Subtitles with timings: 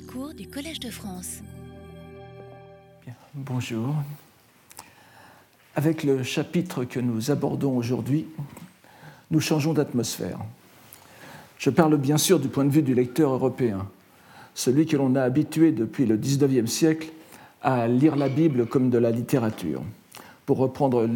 [0.00, 1.40] Cours du Collège de France.
[3.34, 3.94] bonjour.
[5.76, 8.26] Avec le chapitre que nous abordons aujourd'hui,
[9.30, 10.38] nous changeons d'atmosphère.
[11.58, 13.86] Je parle bien sûr du point de vue du lecteur européen,
[14.54, 17.08] celui que l'on a habitué depuis le XIXe siècle
[17.62, 19.82] à lire la Bible comme de la littérature.
[20.44, 21.08] Pour reprendre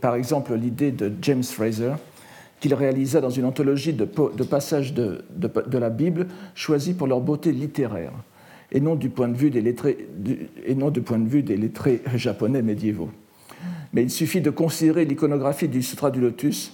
[0.00, 1.94] par exemple l'idée de James Fraser,
[2.60, 5.24] qu'il réalisa dans une anthologie de, passages de,
[5.72, 8.12] la Bible choisis pour leur beauté littéraire,
[8.72, 10.08] et non du point de vue des lettrés,
[10.64, 13.10] et non du point de vue des lettrés japonais médiévaux.
[13.92, 16.72] Mais il suffit de considérer l'iconographie du Sutra du Lotus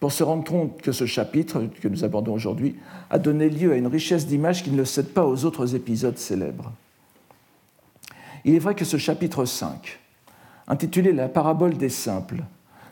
[0.00, 2.76] pour se rendre compte que ce chapitre que nous abordons aujourd'hui
[3.10, 6.18] a donné lieu à une richesse d'images qui ne le cède pas aux autres épisodes
[6.18, 6.72] célèbres.
[8.44, 9.98] Il est vrai que ce chapitre 5,
[10.68, 12.42] intitulé La parabole des simples,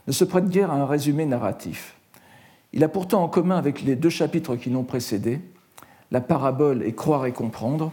[0.07, 1.97] ne se prête guère à un résumé narratif.
[2.73, 5.41] Il a pourtant en commun avec les deux chapitres qui l'ont précédé,
[6.11, 7.93] la parabole et croire et comprendre,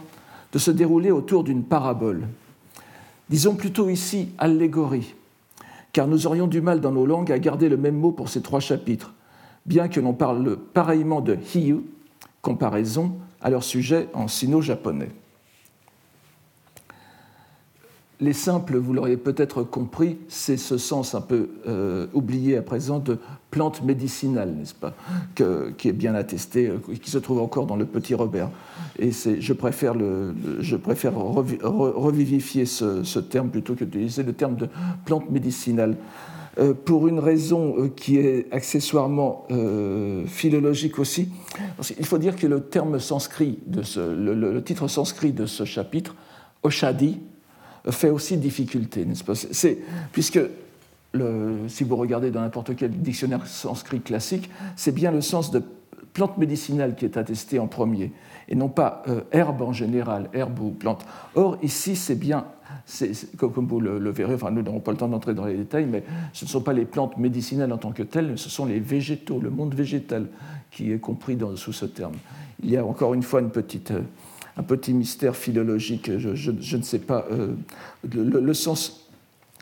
[0.52, 2.26] de se dérouler autour d'une parabole.
[3.28, 5.14] Disons plutôt ici allégorie,
[5.92, 8.42] car nous aurions du mal dans nos langues à garder le même mot pour ces
[8.42, 9.12] trois chapitres,
[9.66, 11.82] bien que l'on parle pareillement de hiyu,
[12.42, 15.10] comparaison, à leur sujet en sino-japonais
[18.20, 22.98] les simples, vous l'auriez peut-être compris, c'est ce sens un peu euh, oublié à présent
[22.98, 23.18] de
[23.50, 24.94] plante médicinale, n'est-ce pas,
[25.34, 28.50] qui est bien attesté, euh, qui se trouve encore dans le Petit Robert.
[28.98, 29.94] Et je préfère,
[30.60, 34.68] je préfère revivifier ce, terme plutôt que d'utiliser le terme de
[35.04, 35.96] plante médicinale.
[36.58, 39.46] Euh, pour une raison qui est accessoirement
[40.26, 41.28] philologique aussi.
[41.98, 46.16] Il faut dire que le terme le titre sanskrit de ce chapitre,
[46.62, 47.20] Oshadi,
[47.88, 49.34] fait aussi difficulté, n'est-ce pas
[50.12, 50.40] Puisque
[51.68, 55.62] si vous regardez dans n'importe quel dictionnaire sanskrit classique, c'est bien le sens de
[56.12, 58.12] plante médicinale qui est attesté en premier,
[58.48, 61.04] et non pas euh, herbe en général, herbe ou plante.
[61.34, 62.44] Or, ici, c'est bien,
[63.36, 66.02] comme vous le, verrez, enfin, nous n'aurons pas le temps d'entrer dans les détails, mais
[66.32, 69.38] ce ne sont pas les plantes médicinales en tant que telles, ce sont les végétaux,
[69.40, 70.26] le monde végétal
[70.70, 72.14] qui est compris dans, sous ce terme.
[72.62, 73.92] Il y a encore une fois une petite...
[73.92, 74.02] Euh,
[74.56, 77.54] un petit mystère philologique, je, ne sais pas, euh,
[78.12, 79.08] le, sens,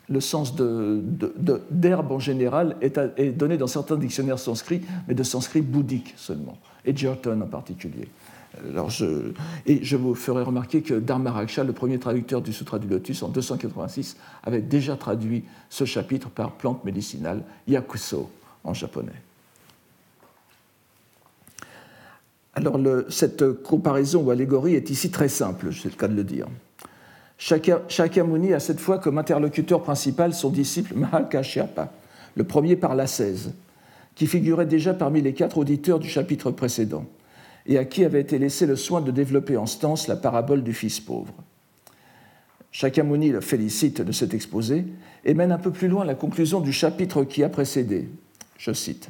[0.09, 6.13] le sens d'herbe en général est, donné dans certains dictionnaires sanscrits, mais de sanskrit bouddhique
[6.17, 8.07] seulement, et Jerton en particulier.
[8.67, 8.91] Alors
[9.67, 13.29] et je vous ferai remarquer que Dharmaraksha, le premier traducteur du Sutra du Lotus en
[13.29, 18.29] 286, avait déjà traduit ce chapitre par plante médicinale, yakuso
[18.63, 19.13] en japonais.
[22.59, 22.77] Alors
[23.07, 26.45] cette comparaison ou allégorie est ici très simple, c'est le cas de le dire.
[27.37, 31.93] Shakyamuni a cette fois comme interlocuteur principal son disciple Mahakashyapa,
[32.35, 33.53] le premier par l'ascèse,
[34.13, 37.05] qui figurait déjà parmi les quatre auditeurs du chapitre précédent,
[37.65, 40.73] et à qui avait été laissé le soin de développer en stance la parabole du
[40.73, 41.33] fils pauvre.
[42.73, 44.83] Shakyamuni le félicite de cet exposé
[45.23, 48.09] et mène un peu plus loin la conclusion du chapitre qui a précédé.
[48.57, 49.07] Je cite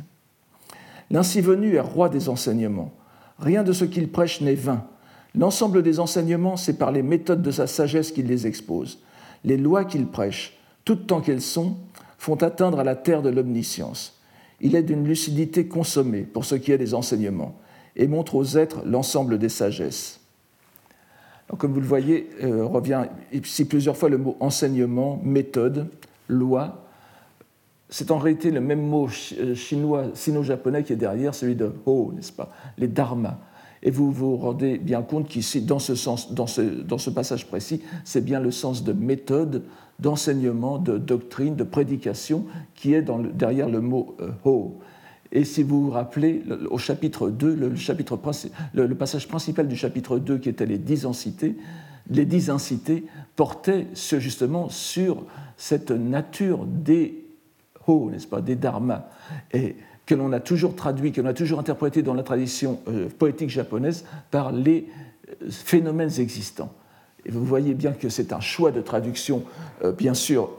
[1.10, 2.94] L'ainsi venu est roi des enseignements
[3.40, 4.84] Rien de ce qu'il prêche n'est vain.
[5.36, 9.00] L'ensemble des enseignements, c'est par les méthodes de sa sagesse qu'il les expose.
[9.44, 11.78] Les lois qu'il prêche, toutes tant qu'elles sont,
[12.18, 14.20] font atteindre à la terre de l'omniscience.
[14.60, 17.56] Il est d'une lucidité consommée pour ce qui est des enseignements
[17.96, 20.20] et montre aux êtres l'ensemble des sagesses.
[21.58, 25.88] comme vous le voyez, euh, revient ici plusieurs fois le mot enseignement, méthode,
[26.28, 26.89] loi,
[27.90, 32.12] c'est en réalité le même mot euh, chinois, sino-japonais qui est derrière, celui de ho,
[32.16, 32.52] n'est-ce pas?
[32.78, 33.40] Les dharmas.
[33.82, 38.84] Et vous vous rendez bien compte qu'ici, dans ce, passage précis, c'est bien le sens
[38.84, 39.64] de méthode,
[40.00, 42.46] d'enseignement, de doctrine, de prédication
[42.76, 43.02] qui est
[43.34, 44.80] derrière le mot euh, ho.
[45.32, 48.20] Et si vous vous rappelez, au chapitre 2, le, chapitre,
[48.74, 51.56] le, le, passage principal du chapitre 2, qui était les dix incités,
[52.10, 53.06] les dix incités
[53.36, 55.24] portaient justement sur
[55.56, 57.29] cette nature des
[58.12, 59.06] n'est-ce pas, des dharmas,
[59.52, 63.10] et que l'on a toujours traduit, que l'on a toujours interprété dans la tradition euh,
[63.10, 64.88] poétique japonaise par les
[65.30, 66.74] euh, phénomènes existants.
[67.26, 69.44] Et vous voyez bien que c'est un choix de traduction,
[69.84, 70.50] euh, bien sûr,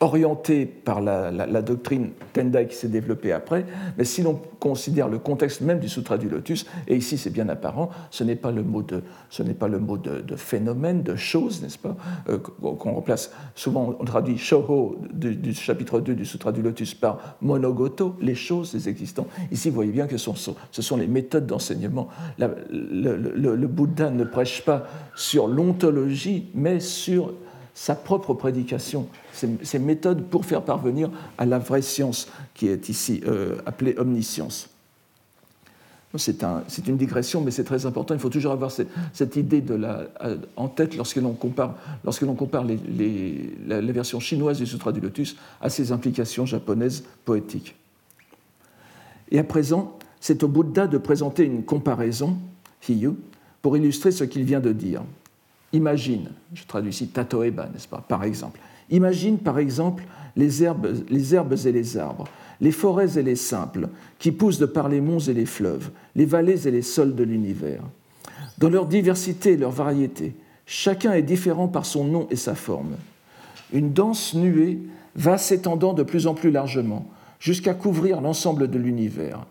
[0.00, 3.64] orienté par la, doctrine Tendai qui s'est développée après,
[3.96, 7.48] mais si l'on considère le contexte même du Sutra du Lotus, et ici c'est bien
[7.48, 11.16] apparent, ce n'est pas le mot de, ce n'est pas le mot de, phénomène, de
[11.16, 11.96] chose, n'est-ce pas,
[12.28, 17.36] euh, qu'on remplace souvent, on traduit Shoho du, chapitre 2 du Sutra du Lotus par
[17.40, 19.26] monogoto, les choses, les existants.
[19.50, 20.30] Ici, vous voyez bien que ce
[20.82, 22.08] sont, les méthodes d'enseignement.
[22.38, 27.32] Le Bouddha ne prêche pas sur l'ontologie, mais sur
[27.76, 33.20] sa propre prédication, ses, méthodes pour faire parvenir à la vraie science qui est ici
[33.26, 34.70] euh, appelée omniscience.
[36.16, 38.14] C'est une digression, mais c'est très important.
[38.14, 42.24] Il faut toujours avoir cette, idée de la, euh, en tête lorsque l'on compare, lorsque
[42.24, 47.76] compare les, la, version chinoise du Sutra du Lotus à ses implications japonaises poétiques.
[49.30, 52.38] Et à présent, c'est au Bouddha de présenter une comparaison,
[52.88, 53.10] Hiyu,
[53.60, 55.02] pour illustrer ce qu'il vient de dire.
[55.76, 58.58] Imagine, je traduis ici Tatoeba, n'est-ce pas, par exemple.
[58.88, 62.24] Imagine par exemple les herbes, et les arbres,
[62.62, 66.24] les forêts et les simples, qui poussent de par les monts et les fleuves, les
[66.24, 67.82] vallées et les sols de l'univers.
[68.56, 70.34] Dans leur diversité et leur variété,
[70.64, 72.96] chacun est différent par son nom et sa forme.
[73.70, 74.78] Une dense nuée
[75.14, 77.06] va s'étendant de plus en plus largement,
[77.38, 79.44] jusqu'à couvrir l'ensemble de l'univers.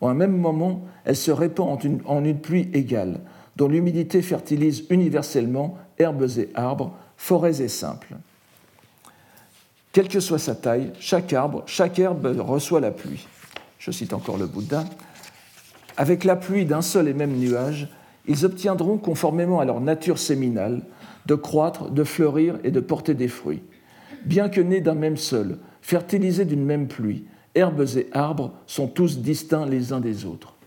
[0.00, 3.20] En un même moment, elle se répand en une pluie égale,
[3.58, 8.14] dont l'humidité fertilise universellement herbes et arbres, forêts et simples.
[9.92, 13.26] Quelle que soit sa taille, chaque arbre, chaque herbe reçoit la pluie.
[13.80, 14.84] Je cite encore le Bouddha.
[15.96, 17.88] Avec la pluie d'un seul et même nuage,
[18.28, 20.82] ils obtiendront, conformément à leur nature séminale,
[21.26, 23.64] de croître, de fleurir et de porter des fruits.
[24.24, 27.24] Bien que nés d'un même sol, fertilisés d'une même pluie,
[27.56, 30.57] herbes et arbres sont tous distincts les uns des autres.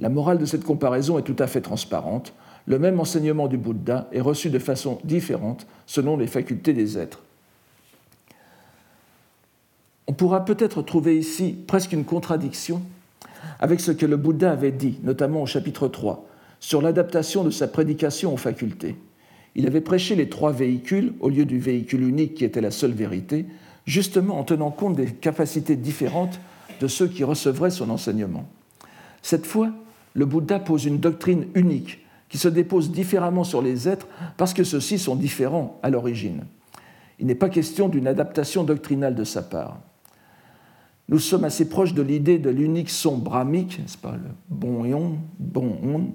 [0.00, 2.32] La morale de cette comparaison est tout à fait transparente.
[2.66, 7.22] Le même enseignement du Bouddha est reçu de façon différente selon les facultés des êtres.
[10.06, 12.82] On pourra peut-être trouver ici presque une contradiction
[13.60, 16.26] avec ce que le Bouddha avait dit, notamment au chapitre 3,
[16.60, 18.96] sur l'adaptation de sa prédication aux facultés.
[19.54, 22.92] Il avait prêché les trois véhicules au lieu du véhicule unique qui était la seule
[22.92, 23.46] vérité,
[23.86, 26.40] justement en tenant compte des capacités différentes
[26.80, 28.48] de ceux qui recevraient son enseignement.
[29.22, 29.70] Cette fois,
[30.14, 34.64] le Bouddha pose une doctrine unique qui se dépose différemment sur les êtres parce que
[34.64, 36.44] ceux-ci sont différents à l'origine.
[37.18, 39.80] Il n'est pas question d'une adaptation doctrinale de sa part.
[41.08, 44.84] Nous sommes assez proches de l'idée de l'unique son brahmique, n'est-ce pas, le bon
[45.38, 46.06] bon on,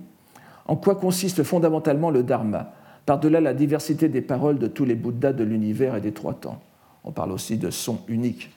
[0.66, 2.74] en quoi consiste fondamentalement le dharma,
[3.06, 6.62] par-delà la diversité des paroles de tous les Bouddhas de l'univers et des trois temps.
[7.04, 8.50] On parle aussi de son unique.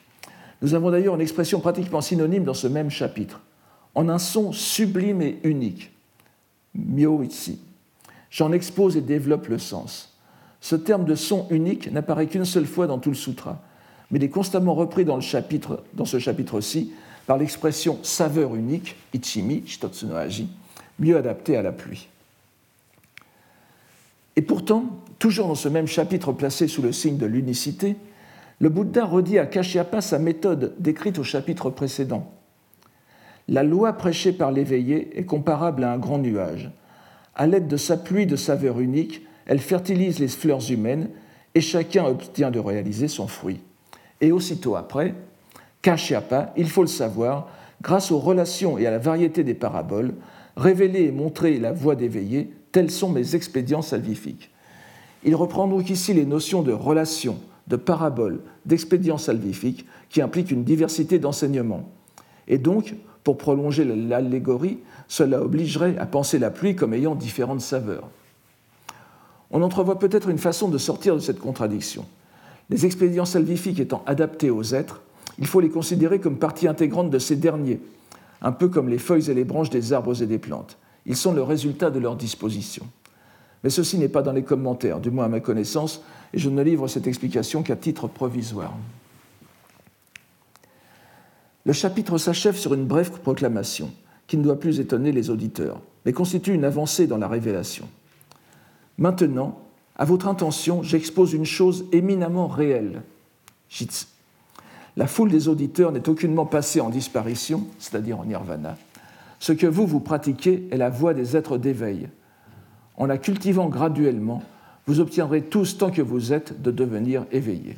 [0.61, 3.41] Nous avons d'ailleurs une expression pratiquement synonyme dans ce même chapitre,
[3.95, 5.91] en un son sublime et unique.
[6.75, 7.59] Myo ici.
[8.29, 10.17] J'en expose et développe le sens.
[10.59, 13.61] Ce terme de son unique n'apparaît qu'une seule fois dans tout le sutra
[14.13, 16.91] mais il est constamment repris dans, ce chapitre-ci
[17.25, 20.49] par l'expression saveur unique, ichimi, shitotsu no aji,
[20.99, 22.07] mieux adaptée à la pluie.
[24.35, 24.85] Et pourtant,
[25.17, 27.95] toujours dans ce même chapitre placé sous le signe de l'unicité,
[28.59, 32.31] le Bouddha redit à Kashyapa sa méthode décrite au chapitre précédent.
[33.53, 36.71] La loi prêchée par l'éveillé est comparable à un grand nuage.
[37.35, 41.11] À l'aide de sa pluie de saveur unique, elle fertilise les fleurs humaines
[41.53, 43.59] et chacun obtient de réaliser son fruit.
[44.21, 45.13] Et aussitôt après,
[45.83, 47.47] Kashyapa, il faut le savoir,
[47.83, 50.15] grâce aux relations et à la variété des paraboles,
[50.57, 54.49] révéler et montrer la voie d'éveillé, tels sont mes expédients salvifiques.
[55.23, 60.63] Il reprend donc ici les notions de relation, de parabole, d'expédients salvifiques qui impliquent une
[60.63, 61.87] diversité d'enseignements.
[62.47, 68.09] Et donc, pour prolonger l'allégorie, cela obligerait à penser la pluie comme ayant différentes saveurs.
[69.51, 72.05] On entrevoit peut-être une façon de sortir de cette contradiction.
[72.69, 75.01] Les expédients salvifiques étant adaptés aux êtres,
[75.39, 77.79] il faut les considérer comme partie intégrante de ces derniers,
[78.41, 80.77] un peu comme les feuilles et les branches des arbres et des plantes.
[81.05, 82.85] Ils sont le résultat de leur disposition.
[83.63, 86.01] Mais ceci n'est pas dans les commentaires, du moins à ma connaissance,
[86.33, 88.73] et je ne livre cette explication qu'à titre provisoire.
[91.65, 93.91] Le chapitre s'achève sur une brève proclamation,
[94.27, 97.87] qui ne doit plus étonner les auditeurs, mais constitue une avancée dans la révélation.
[98.97, 99.59] Maintenant,
[99.95, 103.01] à votre intention, j'expose une chose éminemment réelle.
[104.97, 108.77] La foule des auditeurs n'est aucunement passée en disparition, c'est-à-dire en nirvana.
[109.39, 112.09] Ce que vous, vous pratiquez est la voie des êtres d'éveil.
[112.97, 114.43] En la cultivant graduellement,
[114.85, 117.77] vous obtiendrez tous, tant que vous êtes, de devenir éveillés.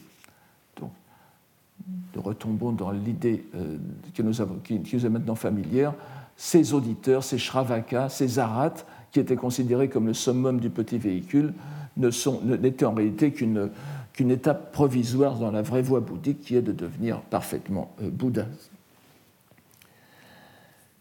[2.15, 3.77] Nous retombons dans l'idée euh,
[4.13, 5.93] qui, nous est maintenant familière.
[6.37, 11.53] Ces auditeurs, ces Shravakas, ces Arats, qui étaient considérés comme le summum du petit véhicule,
[11.97, 17.19] n'était en réalité qu'une étape provisoire dans la vraie voie bouddhique qui est de devenir
[17.21, 18.45] parfaitement euh, Bouddha.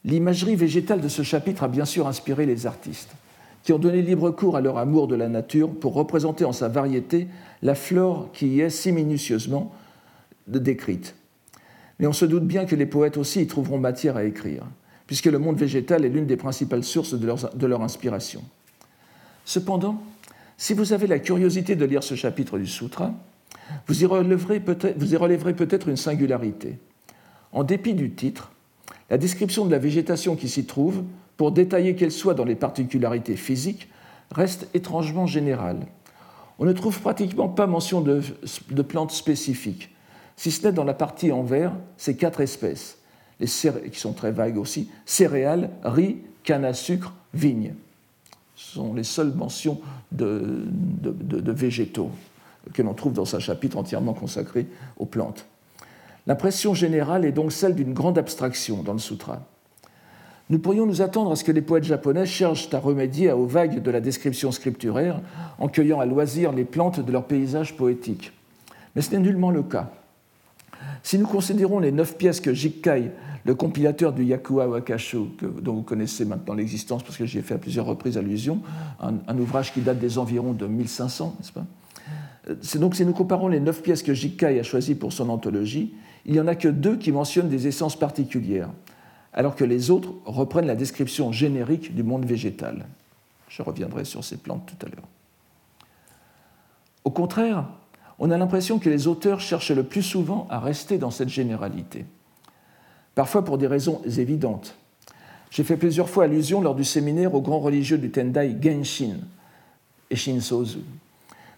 [0.04, 3.14] L'imagerie végétale de ce chapitre a bien sûr inspiré les artistes,
[3.62, 6.68] qui ont donné libre cours à leur amour de la nature pour représenter en sa
[6.68, 7.28] variété
[7.62, 9.72] la flore qui y est si minutieusement
[10.46, 11.14] décrite.
[11.98, 14.64] Mais on se doute bien que les poètes aussi y trouveront matière à écrire,
[15.06, 18.42] puisque le monde végétal est l'une des principales sources de leur inspiration.
[19.44, 20.02] Cependant,
[20.56, 23.12] si vous avez la curiosité de lire ce chapitre du Sutra,
[23.86, 26.78] vous y relèverez peut-être peut une singularité.
[27.52, 28.52] En dépit du titre,
[29.10, 31.04] la description de la végétation qui s'y trouve,
[31.36, 33.88] pour détailler qu'elle soit dans les particularités physiques,
[34.30, 35.86] reste étrangement générale.
[36.58, 38.22] On ne trouve pratiquement pas mention de,
[38.82, 39.93] plantes spécifiques,
[40.36, 42.98] si ce n'est dans la partie en vert, ces quatre espèces,
[43.40, 47.74] les qui sont très vagues aussi, céréales, riz, canne à sucre, vigne.
[48.56, 49.80] Ce sont les seules mentions
[50.12, 50.64] de,
[51.00, 52.10] de végétaux
[52.72, 55.46] que l'on trouve dans un chapitre entièrement consacré aux plantes.
[56.26, 59.42] L'impression générale est donc celle d'une grande abstraction dans le sutra.
[60.50, 63.82] Nous pourrions nous attendre à ce que les poètes japonais cherchent à remédier aux vagues
[63.82, 65.20] de la description scripturaire
[65.58, 68.32] en cueillant à loisir les plantes de leur paysage poétique.
[68.94, 69.90] Mais ce n'est nullement le cas.
[71.02, 73.10] Si nous considérons les neuf pièces que Jikkai,
[73.44, 75.18] le compilateur du Yakuwa Wakashu,
[75.60, 78.60] dont vous connaissez maintenant l'existence parce que j'y ai fait à plusieurs reprises allusion,
[79.00, 81.66] un, ouvrage qui date des environs de 1500, n'est-ce pas?
[82.78, 85.94] Donc, si nous comparons les neuf pièces que Jikkai a choisies pour son anthologie,
[86.26, 88.70] il n'y en a que deux qui mentionnent des essences particulières,
[89.32, 92.86] alors que les autres reprennent la description générique du monde végétal.
[93.48, 95.08] Je reviendrai sur ces plantes tout à l'heure.
[97.04, 97.66] Au contraire,
[98.18, 102.04] on a l'impression que les auteurs cherchent le plus souvent à rester dans cette généralité,
[103.14, 104.76] parfois pour des raisons évidentes.
[105.50, 109.18] J'ai fait plusieurs fois allusion lors du séminaire au grand religieux du Tendai Genshin
[110.10, 110.80] et Shinsozu,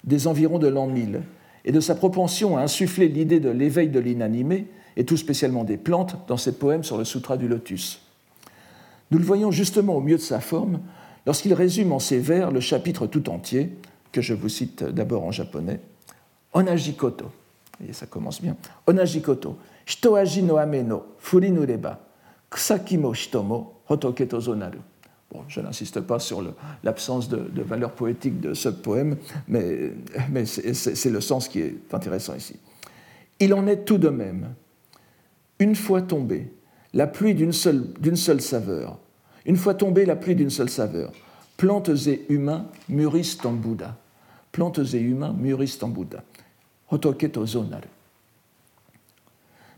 [0.04, 1.22] des environs de l'an 1000,
[1.64, 5.76] et de sa propension à insuffler l'idée de l'éveil de l'inanimé, et tout spécialement des
[5.76, 8.00] plantes, dans ses poèmes sur le Sutra du Lotus.
[9.10, 10.80] Nous le voyons justement au mieux de sa forme
[11.26, 13.72] lorsqu'il résume en ces vers le chapitre tout entier,
[14.12, 15.80] que je vous cite d'abord en japonais,
[16.56, 17.30] Onajikoto.
[17.86, 18.56] Et ça commence bien.
[18.86, 19.58] Onajikoto.
[19.84, 22.00] Shitoaji no ame no furinureba.
[22.50, 24.78] Kusaki mo shitomo hotoke zonaru
[25.48, 26.42] je n'insiste pas sur
[26.84, 29.16] l'absence de, valeur poétique de ce poème,
[29.48, 29.92] mais,
[30.44, 32.56] c'est le sens qui est intéressant ici.
[33.40, 34.54] Il en est tout de même.
[35.58, 36.50] Une fois tombée,
[36.94, 37.84] la pluie d'une seule,
[38.14, 38.98] seule saveur,
[39.44, 41.12] une fois tombée la pluie d'une seule saveur,
[41.56, 43.96] plantes et humains mûrissent en Bouddha.
[44.52, 46.22] Plantes et humains mûrissent en Bouddha.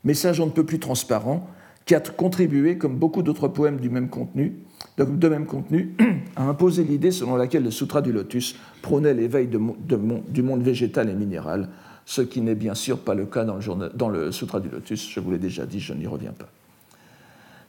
[0.05, 1.49] Message on ne peut plus transparent,
[1.85, 4.59] qui a contribué, comme beaucoup d'autres poèmes du même contenu,
[4.99, 5.95] de même contenu,
[6.37, 11.15] à imposer l'idée selon laquelle le Sutra du Lotus prônait l'éveil du monde végétal et
[11.15, 11.69] minéral,
[12.05, 15.11] ce qui n'est bien sûr pas le cas dans le, dans le Sutra du Lotus,
[15.11, 16.49] je vous l'ai déjà dit, je n'y reviens pas.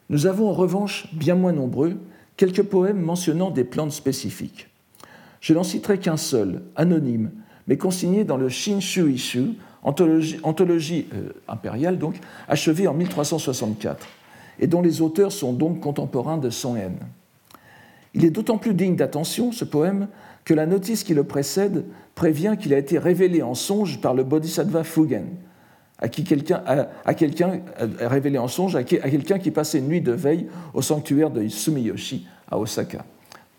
[0.10, 1.98] Nous avons en revanche, bien moins nombreux,
[2.36, 4.67] quelques poèmes mentionnant des plantes spécifiques.
[5.39, 7.31] Je n'en citerai qu'un seul, anonyme,
[7.68, 12.16] mais consigné dans le Shinshu Ishu, anthologie, euh, impériale donc,
[12.48, 14.08] achevée en 1364,
[14.60, 16.98] et dont les auteurs sont donc contemporains de Son Hen.
[18.13, 20.08] Il est d'autant plus digne d'attention, ce poème,
[20.44, 21.86] que la notice qui le précède
[22.16, 25.28] prévient qu'il a été révélé en songe par le Bodhisattva Fugen,
[26.00, 26.63] à qui quelqu'un
[27.06, 27.62] à, quelqu'un
[28.00, 32.25] révélé en songe à, quelqu'un qui passait une nuit de veille au sanctuaire de Sumiyoshi
[32.50, 33.06] à Osaka.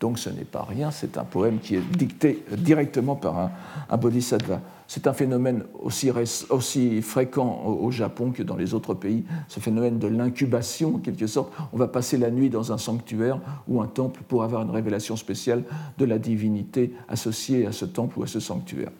[0.01, 3.51] Donc ce n'est pas rien, c'est un poème qui est dicté directement par
[3.89, 4.59] un, bodhisattva.
[4.87, 10.07] C'est un phénomène aussi, fréquent au Japon que dans les autres pays, ce phénomène de
[10.07, 11.53] l'incubation, en quelque sorte.
[11.71, 15.15] On va passer la nuit dans un sanctuaire ou un temple pour avoir une révélation
[15.15, 15.63] spéciale
[15.99, 18.91] de la divinité associée à ce temple ou à ce sanctuaire.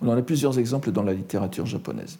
[0.00, 2.18] On en a plusieurs exemples dans la littérature japonaise.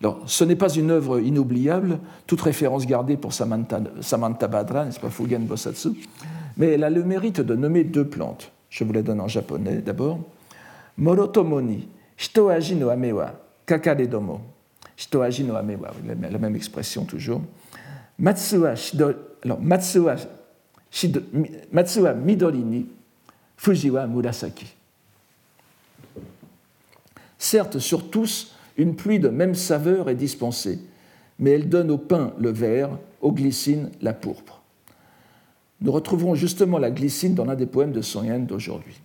[0.00, 5.00] Alors, ce n'est pas une œuvre inoubliable, toute référence gardée pour Samantha, Samantha Badra, n'est-ce
[5.00, 5.90] pas, Fugen Bosatsu,
[6.56, 8.52] mais elle a le mérite de nommer deux plantes.
[8.70, 10.20] Je vous les donne en japonais d'abord.
[10.96, 13.32] Morotomoni, shitoaji no ame wa
[13.66, 14.40] kakare domo.
[14.96, 17.40] Shitoaji no ame wa, la même expression toujours.
[18.18, 19.12] Matsuwa, shido,
[19.44, 20.16] alors, Matsuwa,
[20.90, 21.20] shido,
[21.72, 22.86] Matsuwa midori ni,
[23.56, 24.66] Fujiwa murasaki.
[27.38, 30.78] Certes, sur tous, une pluie de même saveur est dispensée,
[31.38, 34.62] mais elle donne au pain le vert, aux glycines la pourpre.
[35.80, 39.00] Nous retrouverons justement la glycine dans l'un des poèmes de Son Yen d'aujourd'hui.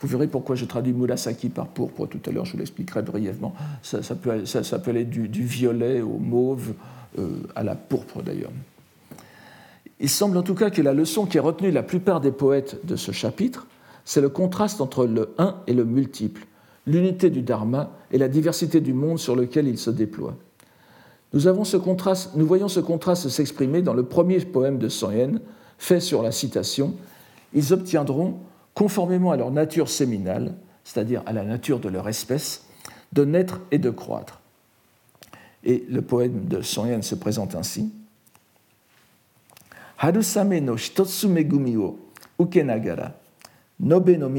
[0.00, 3.54] Vous verrez pourquoi je traduis Murasaki par pourpre tout à l'heure, je vous l'expliquerai brièvement.
[3.82, 6.74] Ça, peut, du, violet au mauve,
[7.18, 8.52] euh, à la pourpre d'ailleurs.
[10.00, 12.86] Il semble en tout cas que la leçon qui a retenu la plupart des poètes
[12.86, 13.66] de ce chapitre,
[14.04, 16.46] c'est le contraste entre le un et le multiple,
[16.86, 20.36] l'unité du Dharma et la diversité du monde sur lequel il se déploie.
[21.32, 25.40] Nous, avons ce contraste, nous voyons ce contraste s'exprimer dans le premier poème de Yen,
[25.78, 26.94] fait sur la citation
[27.52, 28.38] Ils obtiendront
[28.74, 32.64] conformément à leur nature séminale, c'est-à-dire à la nature de leur espèce,
[33.12, 34.40] de naître et de croître.
[35.64, 37.92] Et le poème de Son se présente ainsi.
[39.98, 41.98] Harusame no shitotsu megumi o
[42.38, 43.12] ukenagara,
[43.80, 44.30] nobe no,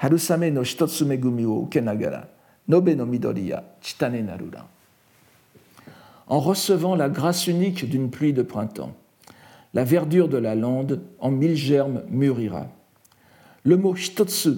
[0.00, 0.48] nobe no midori ya shitane narura.
[0.48, 2.28] Harusame no shitotsu megumi o ukenagara,
[2.68, 4.68] nobe no midori ya chitane narura.
[6.28, 8.94] En recevant la grâce unique d'une pluie de printemps,
[9.74, 12.66] la verdure de la lande en mille germes mûrira.
[13.64, 14.50] Le mot hitotsu,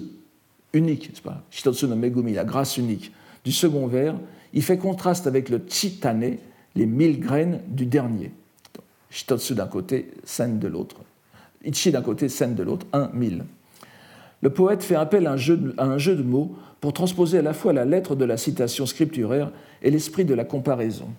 [0.73, 1.41] unique, c'est pas?
[1.51, 3.11] Hitotsu no megumi, la grâce unique,
[3.43, 4.15] du second vers,
[4.53, 6.37] il fait contraste avec le chitane,
[6.75, 8.31] les mille graines du dernier.
[9.11, 10.97] Hitotsu d'un côté, sen de l'autre.
[11.63, 13.43] Ichi d'un côté, sen de l'autre, un mille.
[14.41, 17.85] Le poète fait appel à un, jeu de, mots pour transposer à la fois la
[17.85, 19.51] lettre de la citation scripturaire
[19.83, 21.09] et l'esprit de la comparaison.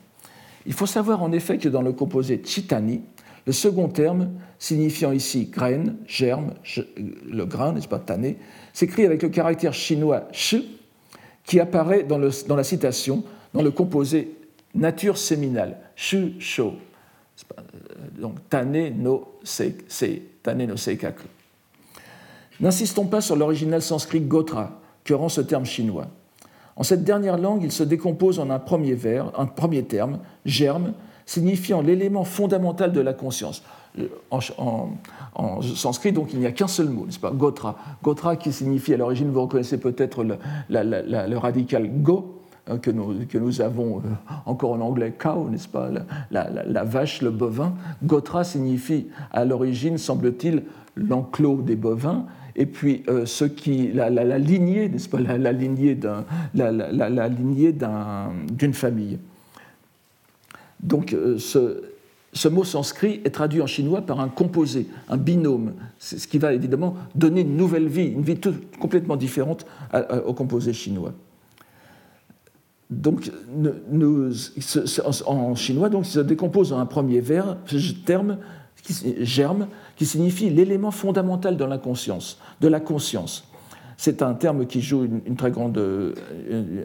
[0.67, 3.03] Il faut savoir en effet que dans le composé chitani,
[3.47, 6.55] le second terme, signifiant ici graine, germe,
[7.29, 8.39] le grain, n'est-ce pas, tané,
[8.73, 10.79] s'écrit avec le caractère chinois shi,
[11.45, 14.37] qui apparaît dans, la citation, dans le composé
[14.75, 16.75] nature séminale, shu, sho.
[18.19, 19.65] Donc, tane no, se,
[20.67, 21.27] no seikaku.
[22.63, 26.07] N'insistons pas sur l'original sanskrit gotra, que rend ce terme chinois.
[26.77, 30.93] En cette dernière langue, il se décompose en un premier, vers, un premier terme, germe,
[31.27, 33.63] signifiant l'élément fondamental de la conscience.
[34.31, 34.91] En,
[35.35, 37.33] en, sanskrit, donc, il n'y a qu'un seul mot, n'est-ce pas?
[37.33, 37.77] Gotra.
[38.03, 43.39] Gotra qui signifie, à l'origine, vous reconnaissez peut-être le, radical go, hein, que, nous, que
[43.39, 44.11] nous, avons euh,
[44.47, 45.91] encore en anglais cow, n'est-ce pas?
[46.31, 47.75] La, la, vache, le bovin.
[48.05, 50.63] Gotra signifie, à l'origine, semble-t-il,
[50.97, 53.25] l'enclos des bovins, et puis euh,
[53.57, 55.97] qui, la, lignée, n'est-ce pas, la, la lignée
[57.73, 59.19] d'une famille.
[60.83, 66.27] Donc euh, ce, mot sanskrit est traduit en chinois par un composé, un binôme, ce
[66.27, 69.67] qui va évidemment donner une nouvelle vie, une vie tout, complètement différente
[70.27, 71.13] au composé chinois.
[72.91, 73.31] Donc,
[75.27, 77.57] en chinois, donc, ça se décompose en un premier vers,
[78.05, 78.37] terme,
[79.21, 79.69] germe,
[80.03, 83.47] qui signifie l'élément fondamental de la conscience, de la conscience.
[83.97, 86.13] C'est un terme qui joue une, très grande, euh,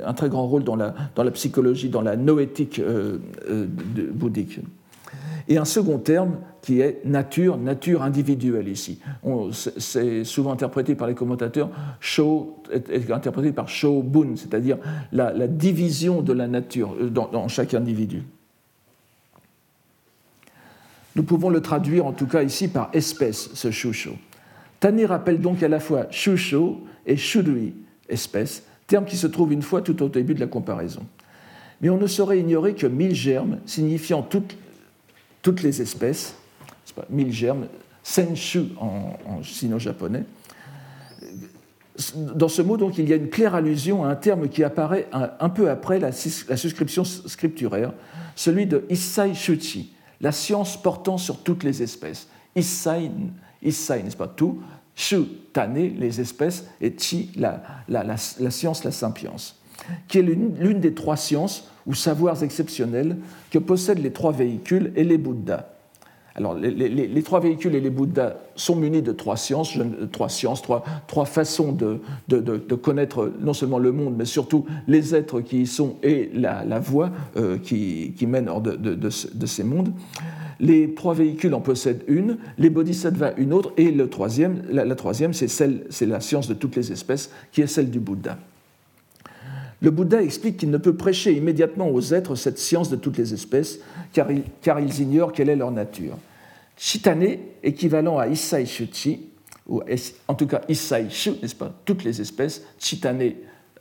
[0.06, 3.18] un très grand rôle dans la, dans la, psychologie, dans la noétique euh,
[3.50, 3.66] euh,
[4.14, 4.60] bouddhique.
[5.48, 9.00] Et un second terme qui est nature, nature individuelle ici.
[9.80, 14.78] C'est souvent interprété par les commentateurs, sho est, interprété par c'est-à-dire
[15.12, 18.26] la, la, division de la nature dans chaque individu.
[21.18, 24.12] Nous pouvons le traduire en tout cas ici par espèce, ce shusho.
[24.80, 27.74] Tani rappelle donc à la fois shusho et shurui,
[28.08, 31.02] espèce, terme qui se trouve une fois tout au début de la comparaison.
[31.82, 36.36] Mais on ne saurait ignorer que mille germes, signifiant toutes, les espèces,
[36.96, 37.66] pas, mille germes,
[38.04, 40.24] senshu en, en sino-japonais,
[42.16, 45.08] dans ce mot, donc, il y a une claire allusion à un terme qui apparaît
[45.12, 46.12] un, un peu après la,
[46.48, 47.92] la, suscription scripturaire,
[48.36, 52.28] celui de Issai Shuchi, la science portant sur toutes les espèces.
[52.56, 53.12] Issai,
[53.62, 54.62] issai n'est-ce pas tout
[54.96, 59.62] Shu, tane, les espèces, et Chi, la, la, la, science, la sapience,
[60.08, 63.18] qui est l'une des trois sciences ou savoirs exceptionnels
[63.52, 65.68] que possèdent les trois véhicules et les Bouddhas.
[66.38, 69.76] Alors, les, trois véhicules et les Bouddhas sont munis de trois sciences,
[70.12, 75.62] trois, sciences, trois, façons de, connaître non seulement le monde, mais surtout les êtres qui
[75.62, 79.92] y sont et la, voie euh, qui, mène hors de, ces mondes.
[80.60, 84.96] Les trois véhicules en possèdent une, les bodhisattvas une autre, et le troisième, la, la
[84.96, 88.38] troisième, c'est la science de toutes les espèces, qui est celle du Bouddha.
[89.80, 93.34] Le Bouddha explique qu'il ne peut prêcher immédiatement aux êtres cette science de toutes les
[93.34, 93.80] espèces,
[94.18, 96.18] car, il, car ils ignorent quelle est leur nature.
[96.76, 99.30] Chitane, équivalent à Issai Shuchi,
[99.68, 99.84] ou
[100.28, 103.34] en tout cas Issai Shu, n'est-ce pas, toutes les espèces, Chitane,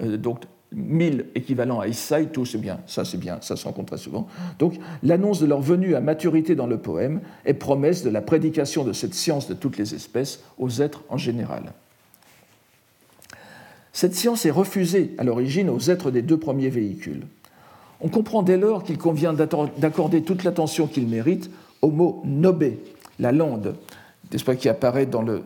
[0.03, 3.94] euh, donc mille équivalent à Issai, tout c'est bien, ça c'est bien, ça se rencontre
[3.94, 4.29] très souvent.
[4.59, 8.85] Donc l'annonce de leur venue à maturité dans le poème est promesse de la prédication
[8.85, 11.72] de cette science de toutes les espèces aux êtres en général.
[13.94, 17.22] Cette science est refusée à l'origine aux êtres des deux premiers véhicules.
[18.01, 21.51] On comprend dès lors qu'il convient d'accorder toute l'attention qu'ils méritent
[21.83, 22.79] au mot nobé,
[23.19, 23.75] la lande,
[24.59, 25.43] qui apparaît dans, le,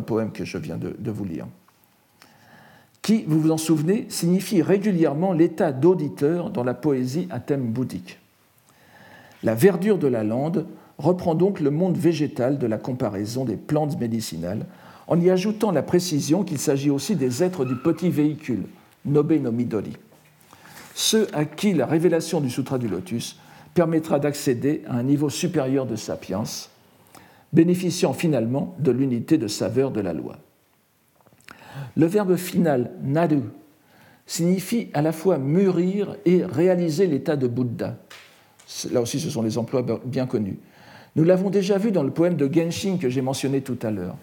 [0.00, 1.46] poème que je viens de, de, vous lire.
[3.02, 8.18] Qui, vous vous en souvenez, signifie régulièrement l'état d'auditeur dans la poésie à thème bouddhique.
[9.42, 10.66] La verdure de la lande
[10.98, 14.66] reprend donc le monde végétal de la comparaison des plantes médicinales
[15.08, 18.64] en y ajoutant la précision qu'il s'agit aussi des êtres du petit véhicule,
[19.04, 19.52] Nobe no
[20.94, 23.38] ceux à qui la révélation du Sutra du Lotus
[23.74, 26.70] permettra d'accéder à un niveau supérieur de sapience,
[27.52, 30.36] bénéficiant finalement de l'unité de saveur de la loi.
[31.96, 33.40] Le verbe final naru
[34.26, 37.96] signifie à la fois mûrir et réaliser l'état de Bouddha.
[38.90, 40.58] Là aussi, ce sont les emplois bien connus.
[41.16, 44.16] Nous l'avons déjà vu dans le poème de Genshin que j'ai mentionné tout à l'heure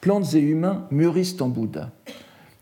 [0.00, 1.90] plantes et humains mûrissent en Bouddha.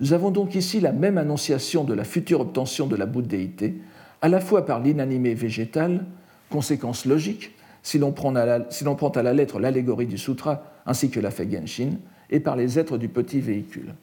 [0.01, 3.75] Nous avons donc ici la même annonciation de la future obtention de la bouddhéité,
[4.23, 6.05] à la fois par l'inanimé végétal,
[6.51, 7.53] conséquence logique,
[7.83, 11.99] si l'on prend, à la lettre l'allégorie du sutra ainsi que la fait Genshin,
[12.31, 13.95] et par les êtres du petit véhicule.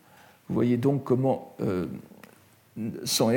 [0.47, 1.85] Vous voyez donc comment euh,
[3.03, 3.31] Son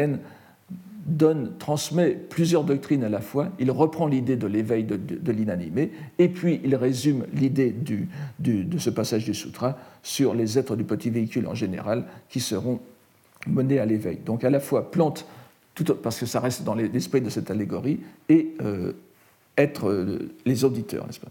[1.07, 3.49] donne, transmet plusieurs doctrines à la fois.
[3.59, 7.75] Il reprend l'idée de l'éveil de, l'inanimé, et puis il résume l'idée
[8.39, 12.79] de ce passage du sutra sur les êtres du petit véhicule en général qui seront
[13.49, 14.19] menés à l'éveil.
[14.19, 15.27] Donc à la fois plante,
[16.03, 18.93] parce que ça reste dans l'esprit de cette allégorie, et euh,
[19.57, 21.31] être euh, les auditeurs, n'est-ce pas?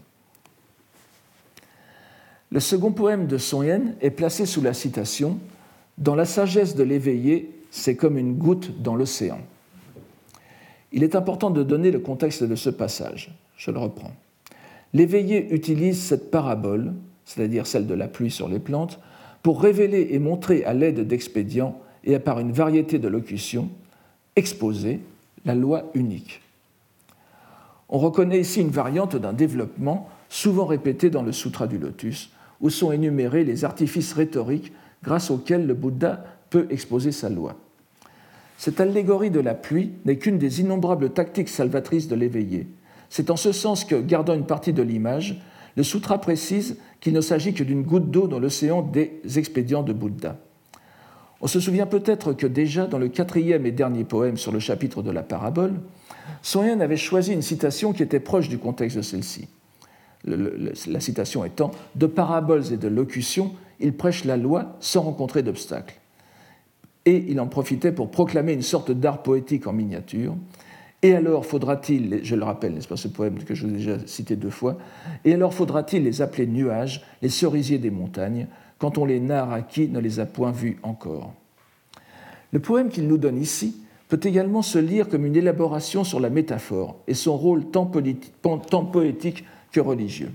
[2.50, 5.38] Le second poème de Son Yen est placé sous la citation
[5.96, 9.40] Dans la sagesse de l'éveillé, c'est comme une goutte dans l'océan.
[10.92, 13.34] Il est important de donner le contexte de ce passage.
[13.56, 14.12] Je le reprends.
[14.92, 16.92] L'éveillé utilise cette parabole,
[17.24, 18.98] c'est-à-dire celle de la pluie sur les plantes,
[19.42, 23.68] pour révéler et montrer à l'aide d'expédients et par une variété de locutions,
[24.36, 25.00] exposer
[25.44, 26.40] la loi unique.
[27.88, 32.70] On reconnaît ici une variante d'un développement souvent répété dans le Sutra du Lotus, où
[32.70, 37.56] sont énumérés les artifices rhétoriques grâce auxquels le Bouddha peut exposer sa loi.
[38.56, 42.66] Cette allégorie de la pluie n'est qu'une des innombrables tactiques salvatrices de l'éveillé.
[43.10, 45.40] C'est en ce sens que, gardant une partie de l'image,
[45.76, 49.92] le sutra précise qu'il ne s'agit que d'une goutte d'eau dans l'océan des expédients de
[49.92, 50.36] Bouddha.
[51.40, 55.02] On se souvient peut-être que déjà dans le quatrième et dernier poème sur le chapitre
[55.02, 55.74] de la parabole,
[56.42, 59.48] Son avait choisi une citation qui était proche du contexte de celle-ci.
[60.24, 66.00] La citation étant De paraboles et de locutions, il prêche la loi sans rencontrer d'obstacles
[67.06, 70.34] et il en profitait pour proclamer une sorte d'art poétique en miniature.
[71.04, 73.98] Et alors faudra-t-il, je le rappelle, n'est-ce pas ce poème que je vous ai déjà
[74.06, 74.78] cité deux fois,
[75.26, 78.46] et alors faudra-t-il les appeler nuages, les cerisiers des montagnes,
[78.78, 81.34] quand on les narre à qui ne les a point vus encore?
[82.52, 83.76] Le poème qu'il nous donne ici
[84.08, 89.44] peut également se lire comme une élaboration sur la métaphore et son rôle tant, poétique
[89.72, 90.32] que religieux.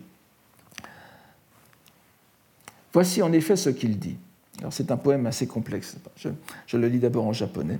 [2.93, 4.17] Voici en effet ce qu'il dit.
[4.60, 5.97] Alors c'est un poème assez complexe.
[6.15, 6.29] Je,
[6.67, 7.79] je le lis d'abord en japonais.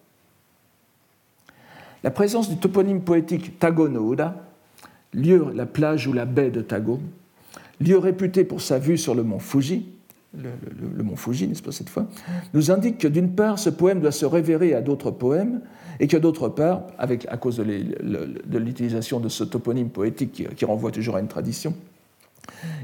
[2.03, 4.35] La présence du toponyme poétique Tago no Ura,
[5.13, 6.99] lieu, la plage ou la baie de Tago,
[7.79, 9.85] lieu réputé pour sa vue sur le mont Fuji,
[10.35, 12.07] le, mont Fuji, n'est-ce pas cette fois,
[12.53, 15.61] nous indique que d'une part, ce poème doit se révérer à d'autres poèmes,
[15.99, 20.91] et que d'autre part, avec, à cause de l'utilisation de ce toponyme poétique qui renvoie
[20.91, 21.75] toujours à une tradition,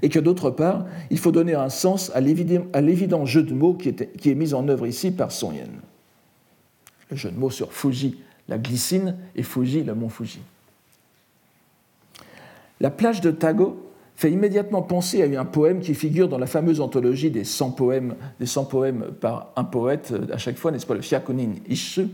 [0.01, 3.89] et que d'autre part, il faut donner un sens à l'évident jeu de mots qui
[3.89, 5.69] est, mis en œuvre ici par Son Yen.
[7.09, 8.17] Le jeu de mots sur Fuji,
[8.49, 10.39] la glycine, et Fuji, le mont Fuji.
[12.79, 13.83] La plage de Tago
[14.15, 18.15] fait immédiatement penser à un poème qui figure dans la fameuse anthologie des 100 poèmes,
[18.39, 22.07] des 100 poèmes par un poète à chaque fois, n'est-ce pas, le Fyakunin Ishu,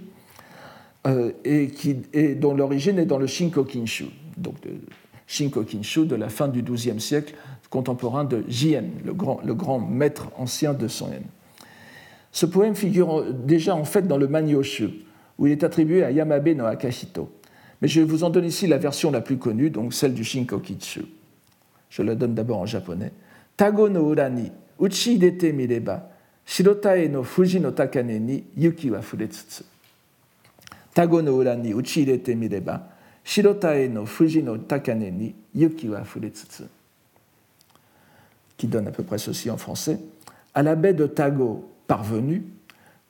[1.06, 4.06] euh, et, dont l'origine est dans le Shinkokinshu,
[4.38, 4.56] donc
[5.28, 7.36] Shinkokinshu de la fin du XIIe siècle,
[7.70, 11.10] contemporain de Jien, le grand, le grand maître ancien de Son
[12.32, 14.90] Ce poème figure déjà en fait dans le Manyoshu,
[15.38, 17.32] où il est attribué à Yamabe no Akashito.
[17.82, 21.06] Mais je vous en donne ici la version la plus connue, donc celle du Shinkokinshu.
[21.90, 23.12] Je la donne d'abord en japonais.
[23.58, 26.10] Tago no urani, uchi dete mireba,
[26.46, 29.64] shirotae no fuji no takane ni yuki wa furetsutsu.
[30.94, 32.94] Tago no urani, uchi dete mireba,
[33.24, 36.64] Shirotae no Fuji no Takane ni Yuki wa Furetsutsu,
[38.58, 40.00] qui donne à peu près ceci en français.
[40.54, 42.44] À la baie de Tago parvenue,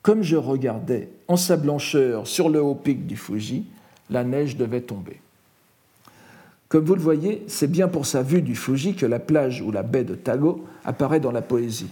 [0.02, 3.66] comme je regardais en sa blancheur sur le haut pic du Fuji,
[4.10, 5.20] la neige devait tomber.
[6.70, 9.72] Comme vous le voyez, c'est bien pour sa vue du Fuji que la plage ou
[9.72, 11.90] la baie de Tago apparaît dans la poésie.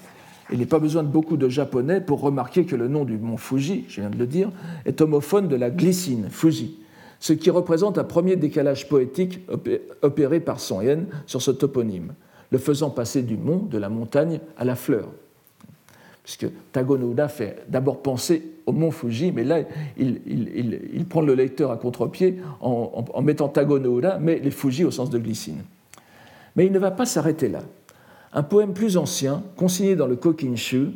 [0.52, 3.38] Il n'est pas besoin de beaucoup de japonais pour remarquer que le nom du mont
[3.38, 4.50] Fuji, je viens de le dire,
[4.86, 6.80] est homophone de la glycine, Fuji,
[7.20, 9.40] ce qui représente un premier décalage poétique
[10.02, 12.14] opéré par Son Yen sur ce toponyme,
[12.50, 15.08] le faisant passer du mont, de la montagne, à la fleur.
[16.24, 19.62] Puisque Tagonouda fait d'abord penser au mont Fuji, mais là,
[19.98, 25.18] il, prend le lecteur à contre-pied en, mettant Tagonouda, mais les Fuji au sens de
[25.18, 25.64] glycine.
[26.56, 27.62] Mais il ne va pas s'arrêter là.
[28.34, 30.92] Un poème plus ancien, consigné dans le Kokinshu,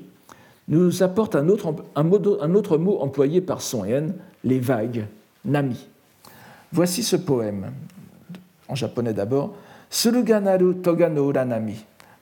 [0.67, 5.05] nous apporte un autre, mot employé par Son Yen, les vagues,
[5.43, 5.87] nami.
[6.71, 7.71] Voici ce poème,
[8.67, 9.55] en japonais d'abord.
[9.89, 11.75] Suruganaru toga no uranami,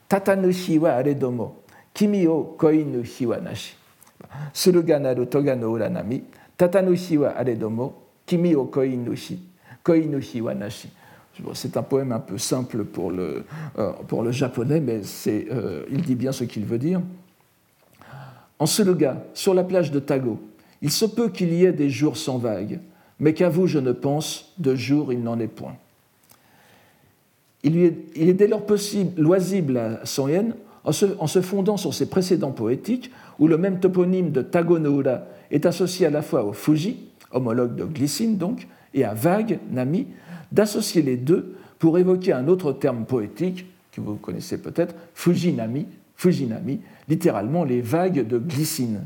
[0.08, 1.63] tatanushi wa aredomo,
[1.94, 3.74] kimi o koi no wa nashi.
[4.52, 6.22] Suruganaru toga no uranami,
[6.58, 7.94] tatanushi wa aredomo,
[8.26, 9.14] kimi o koi no
[10.42, 10.90] wa nashi.
[11.54, 13.44] C'est un poème un peu simple pour le,
[13.78, 17.00] euh, pour le japonais, mais euh, il dit bien ce qu'il veut dire.
[18.58, 20.40] En Suluga, sur la plage de Tago,
[20.80, 22.78] il se peut qu'il y ait des jours sans vagues,
[23.18, 25.76] mais qu'à vous je ne pense, de jours il n'en est point.
[27.64, 30.28] Il, est, dès lors possible, loisible à Son
[30.84, 35.22] en se, fondant sur ses précédents poétiques, où le même toponyme de Tago no Ura
[35.50, 36.98] est associé à la fois au Fuji,
[37.32, 40.06] homologue de glycine donc, et à vague, Nami,
[40.52, 46.80] d'associer les deux pour évoquer un autre terme poétique que vous connaissez peut-être, Fujinami, Fujinami,
[47.08, 49.02] littéralement les vagues de glycine,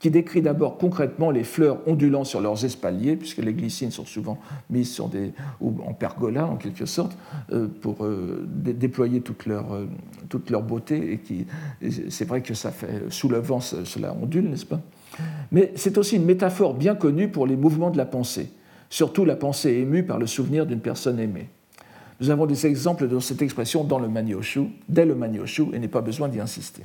[0.00, 4.38] qui décrit d'abord concrètement les fleurs ondulant sur leurs espaliers, puisque les glycines sont souvent
[4.70, 7.16] mises en pergola en quelque sorte,
[7.52, 11.12] euh, pour euh, déployer toute leur, euh, beauté.
[11.12, 11.46] Et qui,
[12.08, 14.80] c'est vrai que ça fait sous le vent, cela ondule, n'est-ce pas?
[15.52, 18.50] Mais c'est aussi une métaphore bien connue pour les mouvements de la pensée
[18.90, 21.48] surtout la pensée émue par le souvenir d'une personne aimée.
[22.20, 25.88] Nous avons des exemples de cette expression dans le Manyoshu, dès le Manyoshu, et n'est
[25.88, 26.82] pas besoin d'y insister.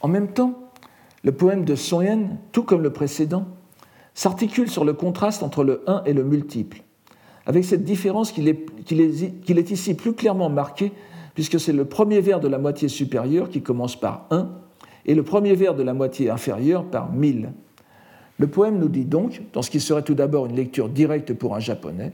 [0.00, 0.61] En même temps,
[1.24, 3.46] le poème de Son Yen, tout comme le précédent,
[4.14, 6.82] s'articule sur le contraste entre le 1 et le multiple,
[7.46, 10.92] avec cette différence qu'il est, ici plus clairement marqué,
[11.34, 14.50] puisque c'est le premier vers de la moitié supérieure qui commence par 1
[15.06, 17.52] et le premier vers de la moitié inférieure par 1000.
[18.38, 21.54] Le poème nous dit donc, dans ce qui serait tout d'abord une lecture directe pour
[21.54, 22.12] un japonais,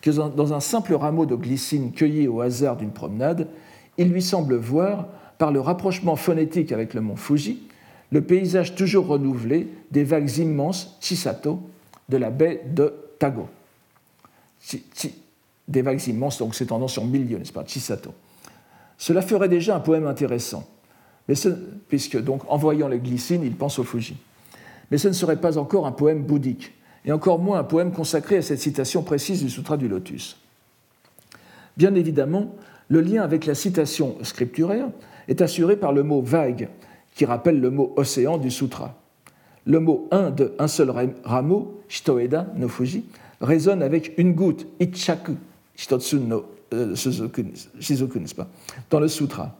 [0.00, 3.48] que dans un simple rameau de glycine cueilli au hasard d'une promenade,
[3.96, 7.67] il lui semble voir, par le rapprochement phonétique avec le mont Fuji,
[8.10, 11.60] le paysage toujours renouvelé des vagues immenses, Chisato,
[12.08, 13.48] de la baie de Tago.
[15.68, 18.14] Des vagues immenses, donc s'étendant sur milieu, n'est-ce pas, Chisato.
[18.96, 20.68] Cela ferait déjà un poème intéressant,
[21.28, 21.34] mais
[21.88, 24.16] puisque donc en voyant les glycines, il pense au Fuji
[24.90, 26.72] mais ce ne serait pas encore un poème bouddhique,
[27.04, 30.36] et encore moins un poème consacré à cette citation précise du Sutra du Lotus.
[31.76, 32.54] Bien évidemment,
[32.88, 34.88] le lien avec la citation scripturaire
[35.28, 36.68] est assuré par le mot vague,
[37.18, 38.94] qui rappelle le mot océan du Sutra.
[39.66, 40.92] Le mot un de un seul
[41.24, 43.06] rameau, shitoeda no fuji,
[43.40, 45.32] résonne avec une goutte, ichaku,
[45.74, 46.20] shitotsu
[46.72, 48.46] euh, n'est-ce pas,
[48.88, 49.56] dans le Sutra.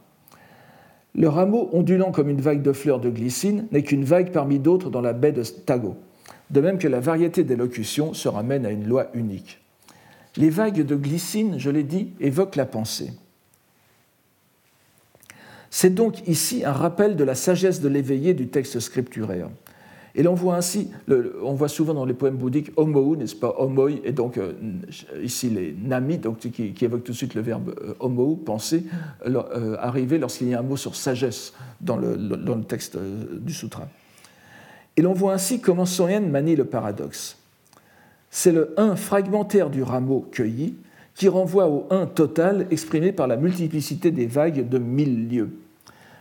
[1.13, 4.89] Le rameau ondulant comme une vague de fleurs de glycine n'est qu'une vague parmi d'autres
[4.89, 5.97] dans la baie de Tago,
[6.51, 9.59] de même que la variété des locutions se ramène à une loi unique.
[10.37, 13.11] Les vagues de glycine, je l'ai dit, évoquent la pensée.
[15.69, 19.49] C'est donc ici un rappel de la sagesse de l'éveillé du texte scripturaire.
[20.15, 20.89] Et l'on voit ainsi,
[21.43, 24.53] on voit souvent dans les poèmes bouddhiques homou, n'est-ce pas, homoi, et donc euh,
[25.21, 28.85] ici les nami, donc, qui, évoquent tout de suite le verbe euh, homou, penser,
[29.25, 33.53] euh, arriver lorsqu'il y a un mot sur sagesse dans le, dans le texte du
[33.53, 33.87] sutra.
[34.97, 37.37] Et l'on voit ainsi comment Yen manie le paradoxe.
[38.31, 40.75] C'est le 1 fragmentaire du rameau cueilli
[41.19, 45.49] qui renvoie au 1 total exprimé par la multiplicité des vagues de mille lieues.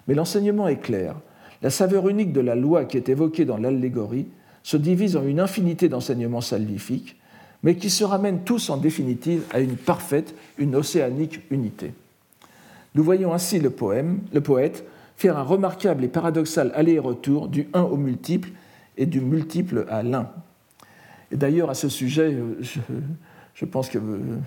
[0.09, 1.15] Mais l'enseignement est clair.
[1.63, 4.27] La saveur unique de la loi qui est évoquée dans l'allégorie
[4.65, 7.15] se divise en une infinité d'enseignements salvifiques,
[7.63, 11.93] mais qui se ramènent tous en définitive à une parfaite, une océanique unité.
[12.97, 14.85] Nous voyons ainsi le, poème, le poète
[15.17, 18.51] faire un remarquable et paradoxal aller-retour du un au multiple
[18.97, 20.29] et du multiple à l'un.
[21.31, 22.81] Et d'ailleurs, à ce sujet, je,
[23.55, 24.39] je pense que euh,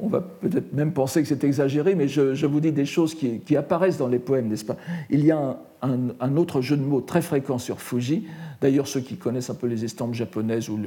[0.00, 3.56] on va peut-être même penser que c'est exagéré, mais je, vous dis des choses qui,
[3.56, 4.76] apparaissent dans les poèmes, n'est-ce pas?
[5.10, 8.26] Il y a un, autre jeu de mots très fréquent sur Fuji.
[8.60, 10.78] D'ailleurs, ceux qui connaissent un peu les estampes japonaises ou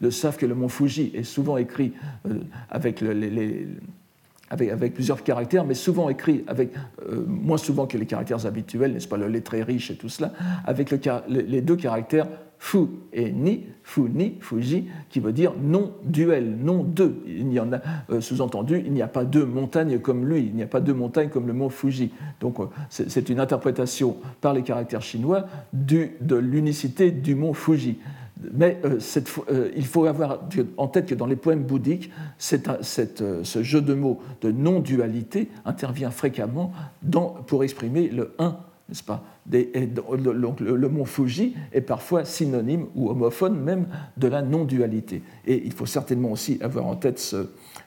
[0.00, 1.92] le, savent que le mont Fuji est souvent écrit
[2.26, 3.02] euh, avec,
[4.94, 6.70] plusieurs caractères, mais souvent écrit avec,
[7.08, 10.32] euh, moins souvent que les caractères habituels, n'est-ce pas, le lettré riche et tout cela,
[10.66, 10.94] avec
[11.28, 12.78] les deux caractères Fu
[13.12, 17.22] et Ni, Fu Ni, Fuji, qui veut dire non duel, non deux.
[17.26, 20.54] Il y en a, euh, sous-entendu, il n'y a pas deux montagnes comme lui, il
[20.54, 22.12] n'y a pas deux montagnes comme le mont Fuji.
[22.40, 27.98] Donc euh, c'est une interprétation par les caractères chinois de l'unicité du mont Fuji.
[28.52, 30.40] Mais euh, il faut avoir
[30.76, 36.72] en tête que dans les poèmes bouddhiques, ce jeu de mots de non-dualité intervient fréquemment
[37.46, 43.86] pour exprimer le un n'est-ce pas le, mont Fuji est parfois synonyme ou homophone même
[44.16, 45.22] de la non-dualité.
[45.46, 47.34] Et il faut certainement aussi avoir en tête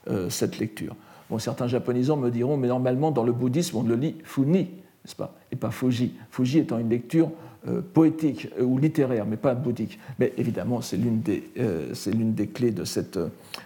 [0.08, 0.96] euh, cette lecture.
[1.30, 5.16] Bon, certains japonisants me diront, mais normalement dans le bouddhisme on le lit Funi, n'est-ce
[5.16, 6.14] pas Et pas Fuji.
[6.30, 7.32] Fuji étant une lecture
[7.68, 10.00] euh, poétique euh, ou littéraire, mais pas bouddhique.
[10.20, 13.18] Mais évidemment, c'est l'une des, des, clés de cette,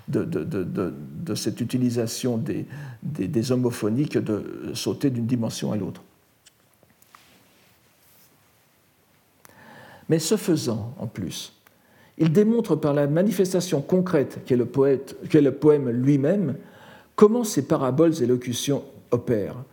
[0.08, 2.66] de, de, de, cette utilisation des,
[3.04, 6.02] des, des, homophoniques de sauter d'une dimension à l'autre.
[10.10, 11.54] Mais ce faisant, en plus,
[12.18, 16.56] il démontre par la manifestation concrète qu'est le, poème lui-même
[17.16, 19.64] comment ces paraboles et locutions opèrent.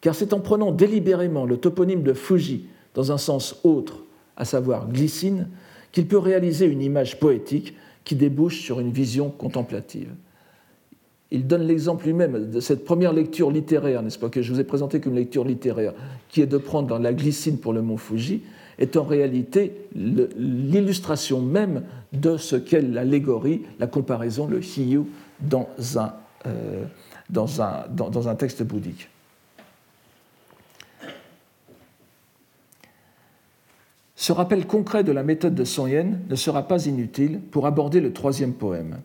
[0.00, 4.04] Car c'est en prenant délibérément le toponyme de Fuji dans un sens autre,
[4.36, 5.48] à savoir glycine,
[5.92, 10.10] qu'il peut réaliser une image poétique qui débouche sur une vision contemplative.
[11.30, 14.64] Il donne l'exemple lui-même de cette première lecture littéraire, n'est-ce pas, que je vous ai
[14.64, 15.94] présenté comme lecture littéraire,
[16.28, 18.42] qui est de prendre la glycine pour le mot Fuji,
[18.78, 25.02] est en réalité l'illustration même de ce qu'est l'allégorie, la comparaison, le hiyu
[25.40, 26.14] dans un,
[26.46, 26.84] euh,
[27.30, 29.08] dans un, dans un texte bouddhique.
[34.24, 38.00] Ce rappel concret de la méthode de Son Yen ne sera pas inutile pour aborder
[38.00, 39.00] le troisième poème.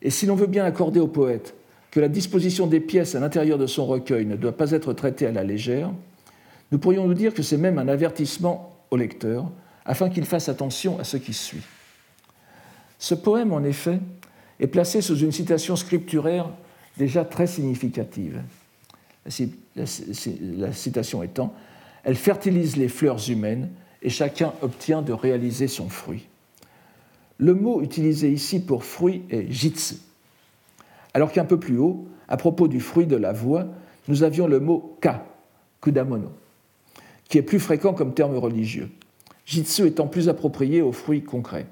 [0.00, 1.54] Et si l'on veut bien accorder au poète
[1.90, 5.26] que la disposition des pièces à l'intérieur de son recueil ne doit pas être traitée
[5.26, 5.90] à la légère,
[6.72, 9.50] nous pourrions nous dire que c'est même un avertissement au lecteur
[9.84, 11.62] afin qu'il fasse attention à ce qui suit.
[12.98, 14.00] Ce poème, en effet,
[14.60, 16.50] est placé sous une citation scripturaire
[16.96, 18.42] déjà très significative.
[19.76, 21.54] La citation étant
[22.04, 23.70] Elle fertilise les fleurs humaines
[24.02, 26.26] et chacun obtient de réaliser son fruit.
[27.38, 29.96] Le mot utilisé ici pour fruit est jitsu,
[31.14, 33.66] alors qu'un peu plus haut, à propos du fruit de la voix,
[34.08, 35.24] nous avions le mot ka,
[35.80, 36.32] kudamono,
[37.28, 38.90] qui est plus fréquent comme terme religieux,
[39.44, 41.66] jitsu étant plus approprié aux fruits concrets.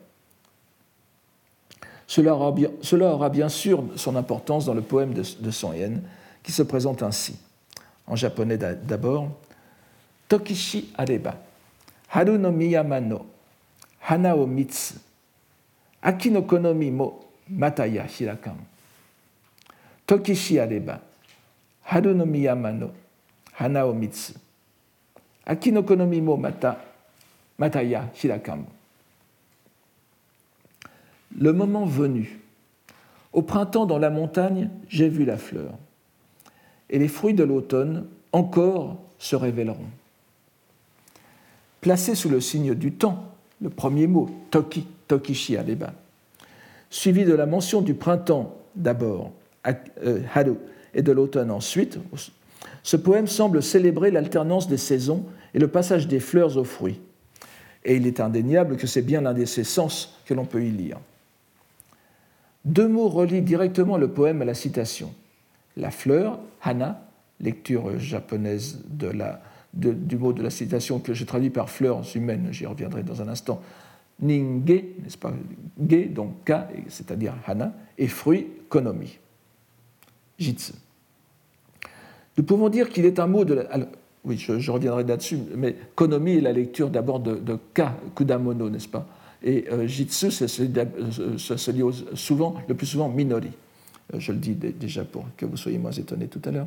[2.07, 6.03] Cela aura, bien, cela aura bien sûr son importance dans le poème de, Son Yen,
[6.42, 7.37] qui se présente ainsi.
[8.07, 9.29] En japonais d'abord,
[10.29, 11.37] Tokishi areba,
[12.11, 13.27] haru no miyama no
[14.01, 14.95] hana o mitsu,
[16.03, 18.57] aki no konomi mo mataya hirakan.
[20.07, 21.01] Tokishi areba,
[21.85, 22.90] haru no miyama no
[23.55, 24.35] hana o mitsu,
[25.47, 26.79] aki no konomi mo mata,
[27.59, 28.65] mataya hirakan.
[31.39, 32.41] Le moment venu,
[33.33, 35.73] au printemps dans la montagne, j'ai vu la fleur,
[36.91, 39.87] et les fruits de l'automne encore se révéleront
[41.87, 43.23] placé sous le signe du temps,
[43.63, 45.93] le premier mot, Toki, Tokishi Adeba,
[46.91, 49.31] suivi de la mention du printemps d'abord,
[50.05, 50.19] euh,
[50.95, 52.01] et de l'automne ensuite,
[52.87, 57.01] ce poème semble célébrer l'alternance des saisons et le passage des fleurs aux fruits.
[57.85, 60.70] Et il est indéniable que c'est bien l'un de ces sens que l'on peut y
[60.70, 61.01] lire.
[62.64, 65.12] Deux mots relient directement le poème à la citation.
[65.77, 67.09] La fleur, hana,
[67.40, 68.85] lecture japonaise
[69.75, 73.27] du mot de la citation que je traduis par fleurs humaines, j'y reviendrai dans un
[73.27, 73.61] instant,
[74.20, 74.70] ninge,
[75.03, 75.33] n'est-ce pas,
[75.90, 79.18] ge, donc ka, c'est-à-dire hana, et fruit, konomi,
[80.38, 80.75] jitsu.
[82.37, 83.68] Nous pouvons dire qu'il est un mot de la,
[84.27, 89.07] oui, je, reviendrai là-dessus, mais konomi est la lecture d'abord de, ka, kudamono, n'est-ce pas?
[89.42, 91.83] Et euh, jitsu, ça se lit
[92.14, 93.51] souvent, le plus souvent minori.
[94.12, 96.66] Euh, je le dis déjà pour que vous soyez moins étonnés tout à l'heure.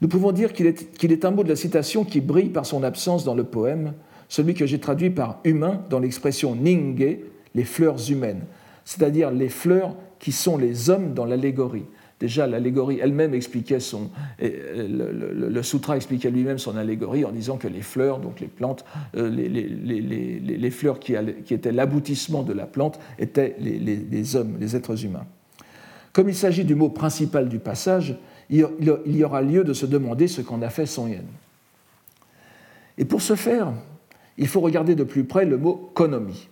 [0.00, 3.24] Nous pouvons dire qu'il est, un mot de la citation qui brille par son absence
[3.24, 3.94] dans le poème,
[4.28, 7.18] celui que j'ai traduit par humain dans l'expression ninge,
[7.54, 8.44] les fleurs humaines,
[8.84, 11.84] c'est-à-dire les fleurs qui sont les hommes dans l'allégorie.
[12.20, 14.10] Déjà, l'allégorie elle-même expliquait son.
[14.38, 18.84] Le, sutra expliquait lui-même son allégorie en disant que les fleurs, donc les plantes,
[19.16, 21.14] euh, les, fleurs qui,
[21.46, 25.26] qui étaient l'aboutissement de la plante, étaient les hommes, les êtres humains.
[26.12, 28.16] Comme il s'agit du mot principal du passage,
[28.50, 28.66] il
[29.06, 31.24] y aura lieu de se demander ce qu'en a fait Son Yen.
[32.98, 33.72] Et pour ce faire,
[34.36, 36.48] il faut regarder de plus près le mot konomi.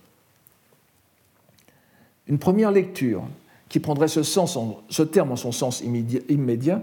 [2.27, 3.23] Une première lecture
[3.69, 4.57] qui prendrait ce, sens
[4.89, 6.81] ce terme en son sens immédiat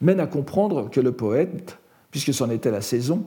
[0.00, 1.76] mène à comprendre que le poète,
[2.10, 3.24] puisque c'en était la saison,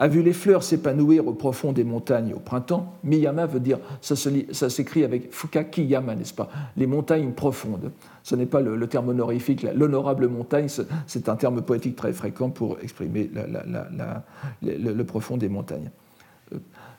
[0.00, 2.94] a vu les fleurs s'épanouir au profond des montagnes au printemps.
[3.04, 4.16] Miyama veut dire, ça
[4.70, 6.48] s'écrit avec Fukaki Yama, n'est-ce pas?
[6.78, 7.92] Les montagnes profondes.
[8.22, 10.68] Ce n'est pas le, terme honorifique, l'honorable montagne,
[11.06, 13.30] c'est un terme poétique très fréquent pour exprimer
[14.62, 15.90] le, profond des montagnes.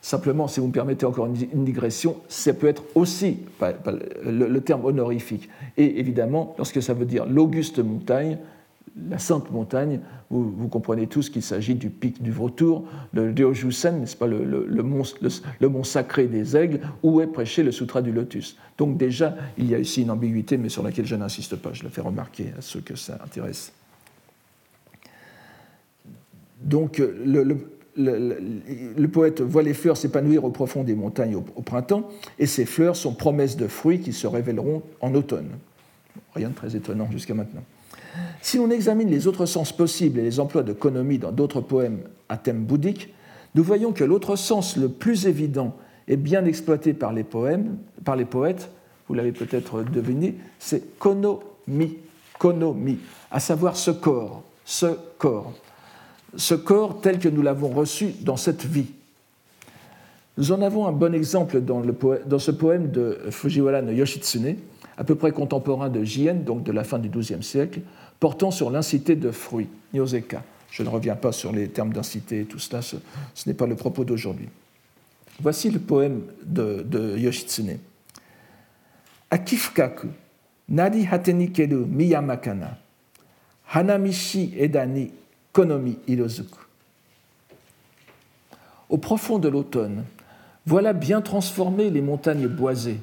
[0.01, 3.37] Simplement, si vous me permettez encore une digression, ça peut être aussi
[4.25, 5.47] le terme honorifique.
[5.77, 8.39] Et évidemment, lorsque ça veut dire l'auguste montagne,
[9.09, 9.99] la Sainte Montagne,
[10.29, 14.83] vous, comprenez tous qu'il s'agit du pic du Vautour, le Deojusen, n'est-ce pas, le, le,
[15.69, 18.57] mont, sacré des aigles, où est prêché le Sutra du Lotus.
[18.77, 21.83] Donc déjà, il y a ici une ambiguïté, mais sur laquelle je n'insiste pas, je
[21.83, 23.73] le fais remarquer à ceux que ça intéresse.
[26.61, 27.57] Donc le,
[28.05, 32.95] le, poète voit les fleurs s'épanouir au profond des montagnes au, printemps, et ces fleurs
[32.95, 35.49] sont promesses de fruits qui se révéleront en automne.
[36.35, 37.63] Rien de très étonnant jusqu'à maintenant.
[38.41, 41.99] Si l'on examine les autres sens possibles et les emplois de konomi dans d'autres poèmes
[42.29, 43.13] à thème bouddhique,
[43.55, 45.75] nous voyons que l'autre sens le plus évident
[46.07, 48.69] et bien exploité par les, poètes,
[49.07, 51.97] vous l'avez peut-être deviné, c'est konomi,
[52.37, 52.99] konomi,
[53.29, 54.87] à savoir ce corps, ce
[55.17, 55.53] corps
[56.35, 58.87] ce corps tel que nous l'avons reçu dans cette vie.
[60.37, 61.83] Nous en avons un bon exemple dans,
[62.39, 64.55] ce poème de Fujiwara no Yoshitsune,
[64.97, 67.81] à peu près contemporain de Jien, donc de la fin du XIIe siècle,
[68.19, 70.43] portant sur l'incité de fruits, Nyoseka.
[70.69, 72.95] Je ne reviens pas sur les termes d'incité et tout cela, ce,
[73.45, 74.47] n'est pas le propos d'aujourd'hui.
[75.41, 77.77] Voici le poème de, Yoshitsune.
[79.29, 80.07] Akifukaku,
[80.69, 81.51] nadi hateni
[81.89, 82.77] miyamakana,
[83.67, 85.11] hanamishi edani
[85.51, 86.59] Konomi Hirozuku.
[88.89, 90.03] Au profond de l'automne,
[90.65, 92.99] voilà bien transformées les montagnes boisées.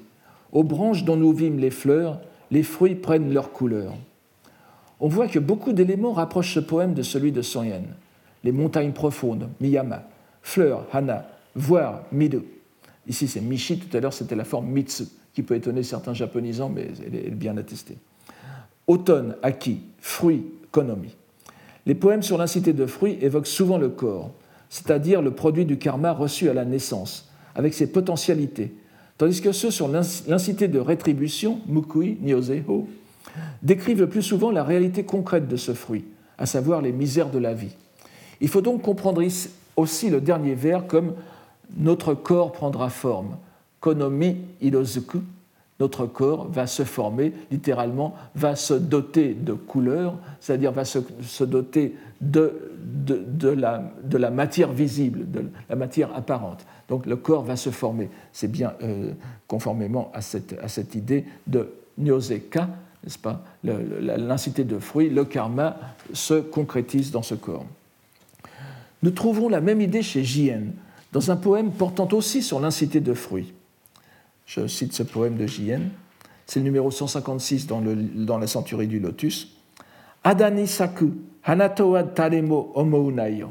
[0.53, 2.21] Aux branches dont nous vîmes les fleurs,
[2.51, 3.95] les fruits prennent leur couleur.
[5.01, 7.85] On voit que beaucoup d'éléments rapprochent ce poème de celui de Sonyen.
[8.45, 10.05] Les montagnes profondes, Miyama,
[10.43, 12.45] fleurs, Hana, voir, Mido.
[13.07, 16.69] Ici c'est Mishi, tout à l'heure c'était la forme Mitsu, qui peut étonner certains japonisants,
[16.69, 17.97] mais elle est bien attestée.
[18.87, 21.15] Automne, Aki, fruits, Konomi.
[21.89, 24.31] Les poèmes sur l'incité de fruits évoquent souvent le corps,
[24.69, 28.75] c'est-à-dire le produit du karma reçu à la naissance, avec ses potentialités,
[29.17, 32.87] tandis que ceux sur l'incité de rétribution, mukui, nyoseho,
[33.63, 36.05] décrivent le plus souvent la réalité concrète de ce fruit,
[36.37, 37.75] à savoir les misères de la vie.
[38.43, 39.27] Il faut donc comprendre
[39.77, 41.15] aussi le dernier vers comme
[41.75, 43.39] notre corps prendra forme,
[43.81, 45.21] konomi idozuku,
[45.81, 51.95] notre corps va se former, littéralement, va se doter de couleurs, c'est-à-dire va se, doter
[52.21, 56.67] de, de, la, de, la, matière visible, de la matière apparente.
[56.89, 58.11] Donc le corps va se former.
[58.33, 59.13] C'est bien euh,
[59.47, 62.69] conformément à cette, à cette, idée de nyoseka,
[63.05, 63.45] n'est-ce pas?
[63.63, 65.77] L'incité de fruits, le karma
[66.13, 67.67] se concrétise dans ce corps.
[69.05, 70.63] Nous trouvons la même idée chez Jien,
[71.13, 73.53] dans un poème portant aussi sur l'incité de fruits.
[74.49, 75.83] Je cite ce poème de Jien.
[76.47, 79.49] C'est le numéro 156 dans, dans la centurie du lotus.
[80.25, 81.13] Adani saku
[81.45, 83.51] hanato wa taremo omou nayo.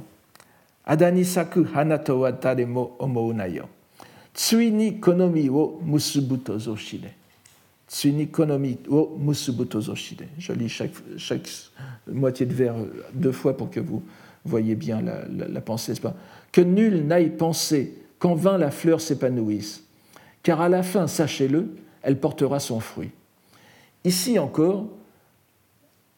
[0.85, 3.65] Adani saku hanato wa taremo omou nayo.
[4.33, 7.13] Tsui ni konomi wo musubu tozoshide.
[7.87, 10.27] Tsui ni konomi wo musubu tozoshide.
[10.39, 10.69] Je lis
[11.17, 11.47] chaque,
[12.11, 12.73] moitié de vers
[13.13, 14.01] deux fois pour que vous
[14.45, 15.93] voyez bien la, la, la pensée.
[16.01, 16.15] Pas
[16.51, 19.86] que nul n'aille penser qu'en vain la fleur s'épanouisse
[20.43, 23.11] car à la fin, sachez-le, elle portera son fruit.
[24.03, 24.85] Ici encore,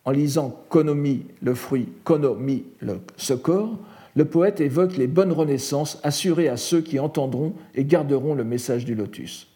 [0.05, 3.77] en lisant Konomi, le fruit, Konomi, le, ce corps,
[4.15, 8.85] le poète évoque les bonnes renaissances assurées à ceux qui entendront et garderont le message
[8.85, 9.47] du lotus.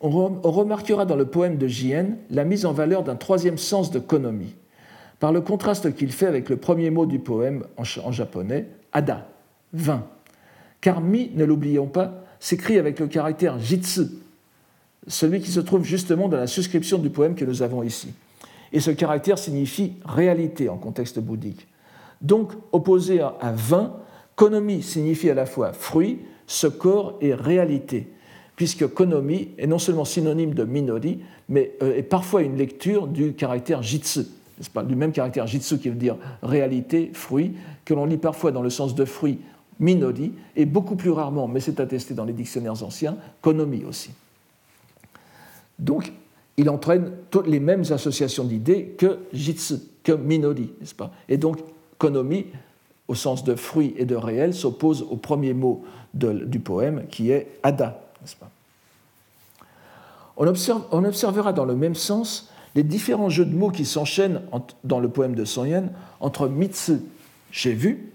[0.00, 3.98] On, remarquera dans le poème de Jien la mise en valeur d'un troisième sens de
[3.98, 4.54] Konomi,
[5.20, 9.26] par le contraste qu'il fait avec le premier mot du poème en, japonais, Ada,
[9.72, 10.04] vin.
[10.82, 14.02] Car mi, ne l'oublions pas, s'écrit avec le caractère jitsu,
[15.06, 18.08] celui qui se trouve justement dans la suscription du poème que nous avons ici.
[18.72, 21.66] Et ce caractère signifie réalité en contexte bouddhique.
[22.20, 23.94] Donc, opposé à vin,
[24.34, 28.08] konomi signifie à la fois fruit, ce corps et réalité,
[28.56, 33.34] puisque konomi est non seulement synonyme de minori, mais euh, est parfois une lecture du
[33.34, 34.20] caractère jitsu,
[34.72, 38.62] pas, du même caractère jitsu qui veut dire réalité, fruit, que l'on lit parfois dans
[38.62, 39.38] le sens de fruit
[39.78, 44.10] Minodi, et beaucoup plus rarement, mais c'est attesté dans les dictionnaires anciens, Konomi aussi.
[45.78, 46.12] Donc,
[46.56, 51.12] il entraîne toutes les mêmes associations d'idées que Jitsu, que Minodi, n'est-ce pas?
[51.28, 51.58] Et donc,
[51.98, 52.46] Konomi,
[53.08, 57.58] au sens de fruit et de réel, s'oppose au premier mot du poème qui est
[57.62, 58.50] Ada, n'est-ce pas?
[60.38, 64.42] On, observera dans le même sens les différents jeux de mots qui s'enchaînent
[64.84, 65.66] dans le poème de Son
[66.20, 66.98] entre Mitsu,
[67.50, 68.12] j'ai vu,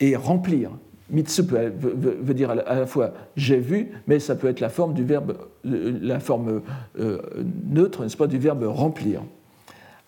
[0.00, 0.70] et remplir.
[1.10, 5.04] Mitsu veut, dire à la fois j'ai vu, mais ça peut être la forme du
[5.04, 6.62] verbe, la forme
[6.98, 7.20] euh,
[7.64, 9.22] neutre, n'est-ce pas, du verbe remplir.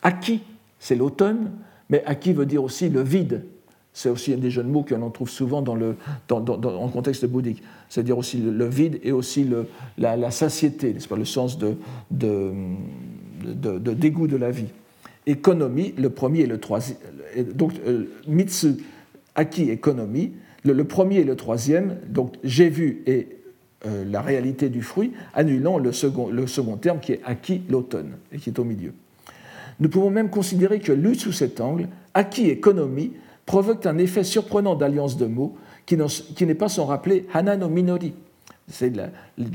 [0.02, 0.40] Aki,
[0.80, 1.52] c'est l'automne,
[1.88, 3.44] mais aki veut dire aussi le vide.
[3.92, 5.96] C'est aussi un des jeunes mots que l'on trouve souvent dans le,
[6.28, 7.62] dans, en contexte bouddhique.
[7.88, 9.66] C'est-à-dire aussi le, vide et aussi le,
[9.96, 11.74] la, satiété, n'est-ce pas, le sens de,
[12.12, 12.52] de,
[13.44, 14.68] de, dégoût de la vie.
[15.26, 16.98] Économie, le premier et le troisième.
[17.54, 18.76] Donc, euh, Mitsu
[19.38, 20.32] acquis économie,
[20.64, 23.28] le, premier et le troisième, donc j'ai vu et
[23.86, 28.16] euh, la réalité du fruit, annulant le second, le second terme qui est acquis l'automne
[28.32, 28.92] et qui est au milieu.
[29.78, 33.12] Nous pouvons même considérer que lu sous cet angle, acquis économie
[33.46, 38.14] provoquent un effet surprenant d'alliance de mots qui n'est pas sans rappeler Hanano Minori.
[38.68, 38.92] C'est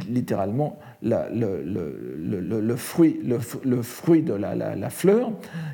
[0.09, 5.31] littéralement le, fruit, de la, fleur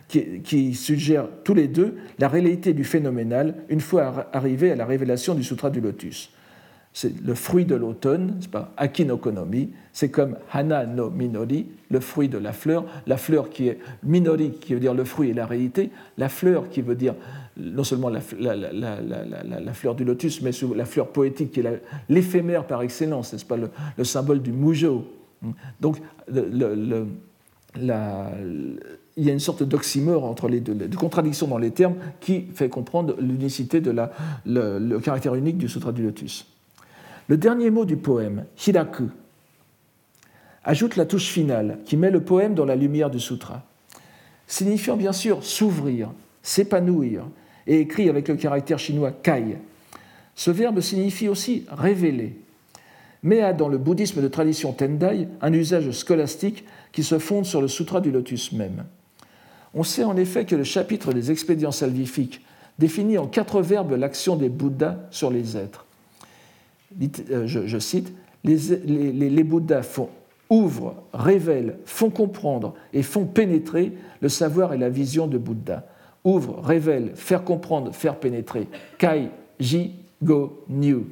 [0.08, 4.86] qui, qui, suggère tous les deux la réalité du phénoménal une fois arrivé à la
[4.86, 6.32] révélation du Sutra du Lotus.
[6.92, 12.30] C'est le fruit de l'automne, c'est pas Akinokonomi, c'est comme Hana no Minori, le fruit
[12.30, 15.46] de la fleur, la fleur qui est Minori, qui veut dire le fruit et la
[15.46, 17.14] réalité, la fleur qui veut dire
[17.60, 18.22] non seulement la,
[19.74, 24.04] fleur du lotus, mais la fleur poétique qui est l'éphémère par excellence, n'est-ce pas, le,
[24.04, 25.06] symbole du mujo.
[25.80, 25.98] Donc,
[26.30, 27.94] il
[29.18, 32.70] y a une sorte d'oxymore entre les deux, de contradiction dans les termes qui fait
[32.70, 33.94] comprendre l'unicité de
[34.46, 36.48] le caractère unique du Sutra du lotus.
[37.28, 39.10] Le dernier mot du poème, Hiraku,
[40.64, 43.64] ajoute la touche finale qui met le poème dans la lumière du sutra,
[44.48, 47.26] signifiant bien sûr s'ouvrir, s'épanouir,
[47.68, 49.58] et écrit avec le caractère chinois kai.
[50.36, 52.38] Ce verbe signifie aussi révéler,
[53.24, 57.62] mais a dans le bouddhisme de tradition Tendai un usage scolastique qui se fonde sur
[57.62, 58.86] le sutra du lotus même.
[59.74, 62.42] On sait en effet que le chapitre des expédients salvifiques
[62.80, 65.86] définit en quatre verbes l'action des Bouddhas sur les êtres.
[67.30, 70.00] Euh, je, cite, les, Bouddhas
[70.50, 75.86] ouvrent, révèlent, font comprendre et font pénétrer le savoir et la vision de Bouddha.
[76.30, 78.68] Ouvre, révèle, faire comprendre, faire pénétrer.
[79.00, 81.08] Kai, Ji, Go, New.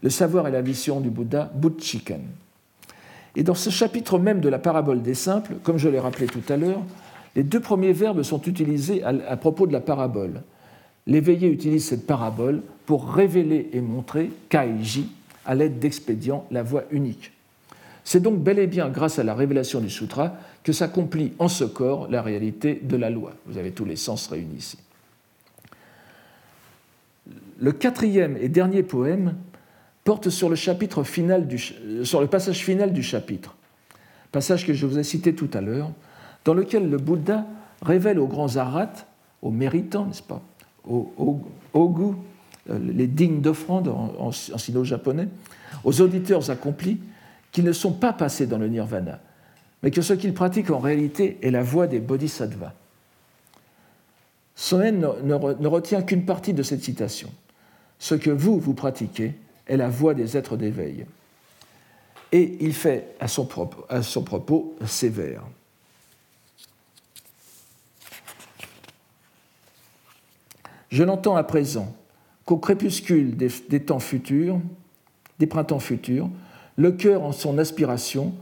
[0.00, 2.20] Le savoir et la vision du Bouddha, Butchiken.
[3.34, 6.52] Et dans ce chapitre même de la parabole des simples, comme je l'ai rappelé tout
[6.52, 6.80] à l'heure,
[7.34, 10.42] les deux premiers verbes sont utilisés à propos de la parabole.
[11.08, 15.08] L'éveillé utilise cette parabole pour révéler et montrer Kaiji
[15.46, 17.32] à l'aide d'expédients la voie unique.
[18.04, 20.34] C'est donc bel et bien grâce à la révélation du sutra
[20.68, 23.32] que s'accomplit en ce corps la réalité de la loi.
[23.46, 24.76] Vous avez tous les sens réunis ici.
[27.58, 29.34] Le quatrième et dernier poème
[30.04, 33.56] porte sur le, le passage final du chapitre,
[34.30, 35.90] passage que je vous ai cité tout à l'heure,
[36.44, 37.46] dans lequel le Bouddha
[37.80, 39.06] révèle aux grands arates,
[39.40, 40.42] aux méritants, n'est-ce pas,
[40.86, 41.40] aux,
[41.72, 42.16] goûts,
[42.68, 45.28] euh, les dignes d'offrande en, sino-japonais,
[45.84, 46.98] aux auditeurs accomplis,
[47.52, 49.18] qu'ils ne sont pas passés dans le nirvana,
[49.82, 52.72] mais que ce qu'ils pratiquent en réalité est la voie des bodhisattvas.
[54.54, 57.30] Soen ne, retient qu'une partie de cette citation.
[57.98, 59.34] Ce que vous, vous pratiquez
[59.66, 61.06] est la voie des êtres d'éveil.
[62.32, 64.24] Et il fait à son propos, à son
[64.84, 65.44] sévère.
[70.90, 71.94] Je l'entends à présent
[72.44, 74.60] qu'au crépuscule des, temps futurs,
[75.38, 76.30] des printemps futurs,
[76.76, 78.34] le cœur en son aspiration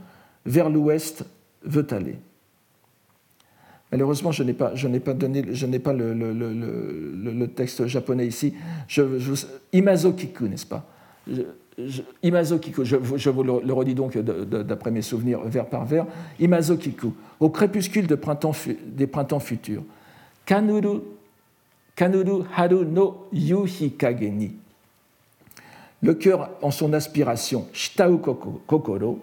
[0.47, 1.25] vers l'ouest
[1.63, 2.15] veut aller.
[3.91, 4.73] Malheureusement, je n'ai pas,
[5.05, 8.53] pas, donné, je n'ai pas le, le, texte japonais ici.
[8.87, 9.03] Je,
[9.71, 10.85] Imazokiku, n'est-ce pas?
[11.27, 16.05] Je, Imazokiku, je, vous le, redis donc d'après mes souvenirs, vers par vers.
[16.39, 18.53] Imazokiku, au crépuscule de printemps,
[18.85, 19.83] des printemps futurs.
[20.45, 20.99] Kanuru
[21.95, 24.51] Kanuru haru no yuhi kage
[26.01, 29.19] Le cœur en son aspiration, shitau kokoro,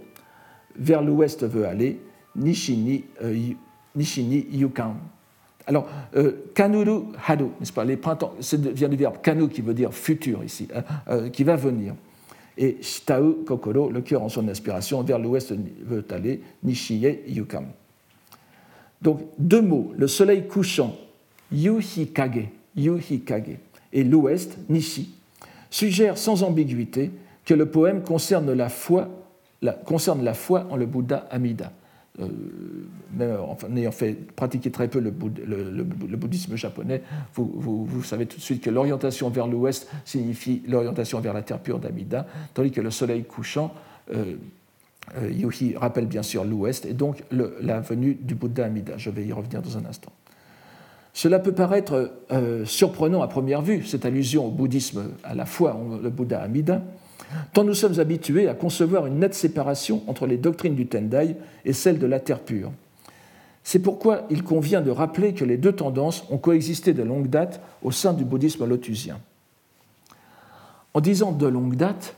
[0.77, 2.01] vers l'ouest veut aller,
[2.37, 3.37] nishini, euh,
[3.95, 4.97] nishini yukan.
[5.67, 9.75] Alors, euh, kanuru haru, n'est-ce pas Les printemps, ça vient du verbe kanu qui veut
[9.75, 11.95] dire futur ici, euh, euh, qui va venir.
[12.57, 17.65] Et shitau kokoro, le cœur en son aspiration, vers l'ouest veut aller, nishiye yukan.
[19.01, 20.95] Donc, deux mots, le soleil couchant,
[21.51, 23.59] yuhi kage, Yuhikage,
[23.93, 25.15] et l'ouest, Nishi,
[25.71, 27.11] suggèrent sans ambiguïté
[27.45, 29.09] que le poème concerne la foi,
[29.73, 31.73] concerne la foi en le Bouddha Amida.
[32.21, 32.29] Euh,
[33.19, 37.03] en ayant fait pratiquer très peu le, bouddhisme japonais,
[37.35, 41.81] vous, savez tout de suite que l'orientation vers l'ouest signifie l'orientation vers la terre pure
[41.81, 43.75] d'Amida, tandis que le soleil couchant,
[44.15, 44.37] euh,
[45.19, 48.95] euh, Yuhi rappelle bien sûr l'ouest, et donc la venue du Bouddha Amida.
[48.97, 50.13] Je vais y revenir dans un instant.
[51.13, 55.79] Cela peut paraître euh, surprenant à première vue, cette allusion au bouddhisme à la fois,
[56.03, 56.83] le Bouddha Amida,
[57.53, 61.73] tant nous sommes habitués à concevoir une nette séparation entre les doctrines du Tendai et
[61.73, 62.73] celles de la terre pure.
[63.63, 67.61] C'est pourquoi il convient de rappeler que les deux tendances ont coexisté de longue date
[67.83, 69.19] au sein du bouddhisme lotusien.
[70.93, 72.15] En disant de longue date,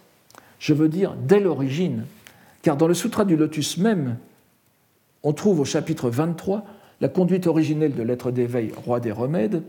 [0.59, 2.05] je veux dire dès l'origine,
[2.63, 4.17] car dans le Sutra du Lotus même,
[5.23, 6.65] on trouve au chapitre 23
[7.01, 9.63] la conduite originelle de l'être d'éveil, roi des remèdes,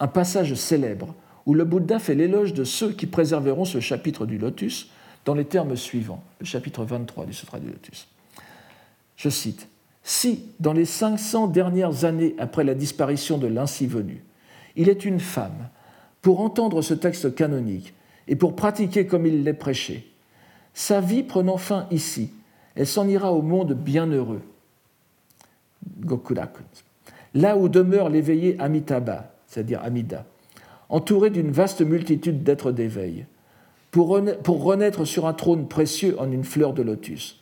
[0.00, 1.14] un passage célèbre
[1.48, 4.90] où le Bouddha fait l'éloge de ceux qui préserveront ce chapitre du lotus
[5.24, 8.06] dans les termes suivants, le chapitre 23 du Sutra du lotus.
[9.16, 9.66] Je cite
[10.02, 14.22] Si, dans les 500 dernières années après la disparition de l'ainsi venu,
[14.76, 15.70] il est une femme
[16.20, 17.94] pour entendre ce texte canonique
[18.28, 20.06] et pour pratiquer comme il l'est prêché.
[20.74, 22.30] Sa vie prenant fin ici,
[22.74, 24.42] elle s'en ira au monde bienheureux,
[26.00, 26.62] Gokuraku,
[27.32, 30.26] là où demeure l'éveillé Amitabha, c'est-à-dire Amida,
[30.88, 33.26] entouré d'une vaste multitude d'êtres d'éveil,
[33.90, 34.08] pour
[34.64, 37.40] renaître sur un trône précieux en une fleur de lotus.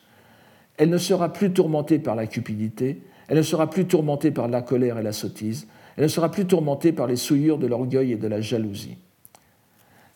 [0.76, 4.62] Elle ne sera plus tourmentée par la cupidité, elle ne sera plus tourmentée par la
[4.62, 5.66] colère et la sottise,
[5.96, 8.96] elle ne sera plus tourmentée par les souillures de l'orgueil et de la jalousie.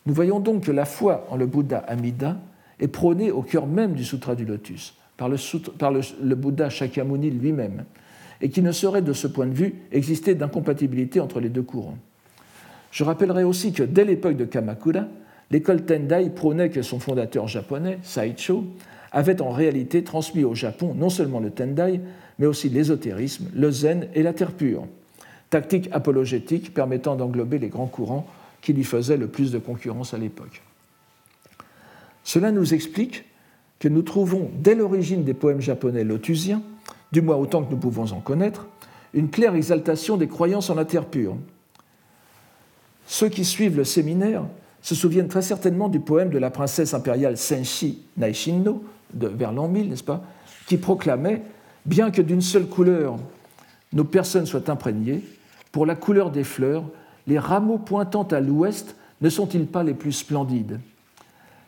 [0.06, 2.38] Nous voyons donc que la foi en le Bouddha Amida
[2.78, 5.36] est prônée au cœur même du Sutra du Lotus, par le,
[5.78, 7.84] par le Bouddha Shakyamuni lui-même,
[8.40, 11.98] et qui ne saurait de ce point de vue exister d'incompatibilité entre les deux courants.
[12.90, 15.06] Je rappellerai aussi que dès l'époque de Kamakura,
[15.50, 18.64] l'école Tendai prônait que son fondateur japonais, Saicho,
[19.12, 22.00] avait en réalité transmis au Japon non seulement le Tendai,
[22.38, 24.86] mais aussi l'ésotérisme, le zen et la terre pure,
[25.50, 28.26] tactique apologétique permettant d'englober les grands courants
[28.60, 30.62] qui lui faisaient le plus de concurrence à l'époque.
[32.24, 33.24] Cela nous explique
[33.78, 36.62] que nous trouvons dès l'origine des poèmes japonais lotusiens,
[37.12, 38.68] du moins autant que nous pouvons en connaître,
[39.14, 41.36] une claire exaltation des croyances en la terre pure.
[43.10, 44.44] Ceux qui suivent le séminaire
[44.82, 49.66] se souviennent très certainement du poème de la princesse impériale Senshi Naishinno, de, vers l'an
[49.66, 50.22] 1000, n'est-ce pas,
[50.68, 51.42] qui proclamait
[51.84, 53.16] Bien que d'une seule couleur
[53.92, 55.24] nos personnes soient imprégnées,
[55.72, 56.84] pour la couleur des fleurs,
[57.26, 60.78] les rameaux pointant à l'ouest ne sont-ils pas les plus splendides?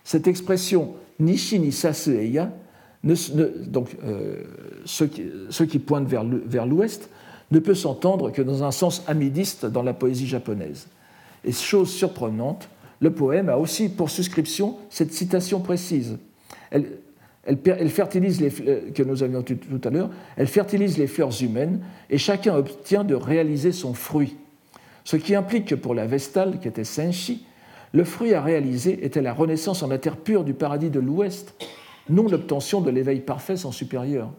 [0.04, 1.76] Cette expression Nishi ni
[2.06, 2.52] Eya,
[3.02, 4.44] donc euh,
[4.84, 7.10] ceux, qui, pointent vers l'ouest,
[7.50, 10.86] ne peut s'entendre que dans un sens amidiste dans la poésie japonaise.
[11.44, 12.68] Et chose surprenante,
[13.00, 16.18] le poème a aussi pour suscription cette citation précise.
[16.70, 22.18] Elle, fertilise les que nous avions tout à l'heure, elle fertilise les fleurs humaines et
[22.18, 24.36] chacun obtient de réaliser son fruit.
[25.04, 27.44] Ce qui implique que pour la Vestale, qui était Senshi,
[27.92, 31.54] le fruit à réaliser était la renaissance en la terre pure du paradis de l'Ouest,
[32.08, 34.30] non l'obtention de l'éveil parfait sans supérieur.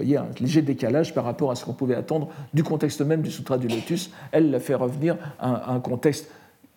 [0.00, 3.30] Voyez, un léger décalage par rapport à ce qu'on pouvait attendre du contexte même du
[3.30, 4.10] Sutra du Lotus.
[4.32, 6.30] Elle le fait revenir à un contexte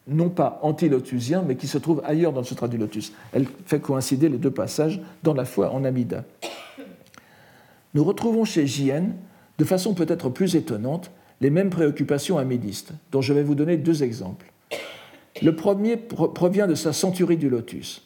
[0.09, 3.13] non pas anti-lotusien, mais qui se trouve ailleurs dans le Sutra du Lotus.
[3.31, 6.25] Elle fait coïncider les deux passages dans la foi en Amida.
[7.93, 9.05] Nous retrouvons chez Jien,
[9.57, 11.09] de façon peut-être plus étonnante,
[11.39, 14.51] les mêmes préoccupations amidistes, dont je vais vous donner deux exemples.
[15.41, 18.01] Le premier provient de sa Centurie du Lotus.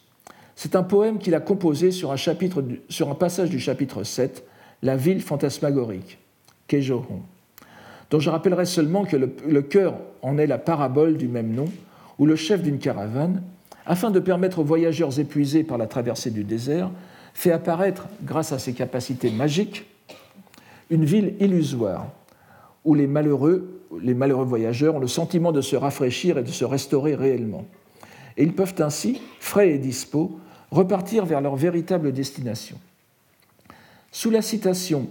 [0.55, 4.43] C'est un poème qu'il a composé sur un, sur un passage du chapitre 7,
[4.83, 6.19] La ville fantasmagorique,
[6.67, 7.21] Kejohon,
[8.09, 11.65] dont je rappellerai seulement que le, le cœur en est la parabole du même nom,
[12.19, 13.41] où le chef d'une caravane,
[13.85, 16.91] afin de permettre aux voyageurs épuisés par la traversée du désert,
[17.33, 19.85] fait apparaître, grâce à ses capacités magiques,
[20.89, 22.07] une ville illusoire,
[22.83, 26.65] où les malheureux, les malheureux voyageurs ont le sentiment de se rafraîchir et de se
[26.65, 27.65] restaurer réellement.
[28.37, 30.39] Et ils peuvent ainsi, frais et dispos,
[30.71, 32.77] repartir vers leur véritable destination.
[34.17, 35.09] Sous la citation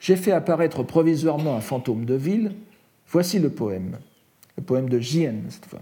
[0.00, 2.56] J'ai fait apparaître provisoirement un fantôme de ville,
[3.06, 3.98] voici le poème,
[4.56, 5.78] le poème de Jien cette fois.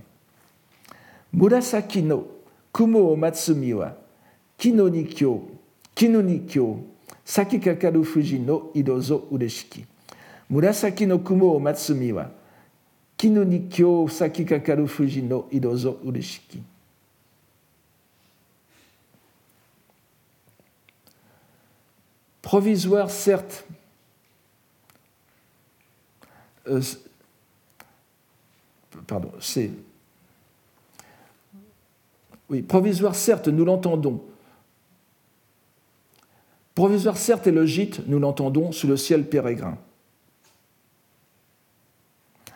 [1.32, 2.28] Murasaki no
[2.74, 3.96] kumo o matsumi wa
[4.58, 5.48] kino ni kyo,
[5.94, 6.84] kino ni kyo,
[7.24, 9.86] saki kakaru fuji no idozo ureshiki.
[10.50, 12.30] Murasaki no kumo o matsumi wa
[13.16, 16.60] kino ni kyo, saki kakaru fuji no idozo ureshiki.
[22.46, 23.64] Provisoire, certes,
[26.68, 26.80] euh,
[29.04, 29.72] pardon, c'est
[32.48, 34.22] oui, provisoire, certes, nous l'entendons.
[36.76, 39.76] Provisoire, certes, est le gîte, nous l'entendons, sous le ciel pérégrin.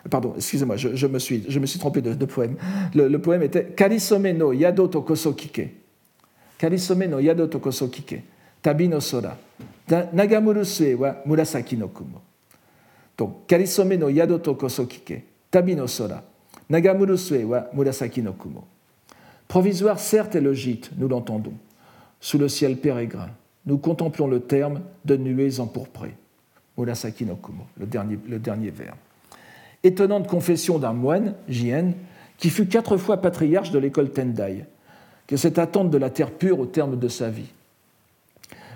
[0.09, 2.57] Pardon, excusez-moi, je, me suis, je me suis trompé de, poème.
[2.95, 5.75] Le, poème était Karisome no yado tokoso kike.
[6.59, 8.23] Karisome no yado tokoso kike.
[8.63, 9.37] Tabi no sora.
[10.13, 12.21] Nagamuru sue wa murasaki no kumo.
[13.19, 15.25] Donc, Karisome no yado tokoso kike.
[15.51, 16.23] Tabi no sora.
[16.69, 18.65] Nagamuru sue wa murasaki no kumo.
[19.49, 21.55] Provisoire, certes, est le gîte, nous l'entendons.
[22.21, 23.31] Sous le ciel pérégrin,
[23.67, 26.15] nous contemplons le terme de nuées empourprées.
[26.79, 28.95] Murasaki no Kumo, le dernier, le dernier vers.
[29.83, 31.93] Étonnante confession d'un moine, Jien,
[32.39, 34.65] qui fut quatre fois patriarche de l'école Tendai,
[35.27, 37.53] que cette attente de la terre pure au terme de sa vie.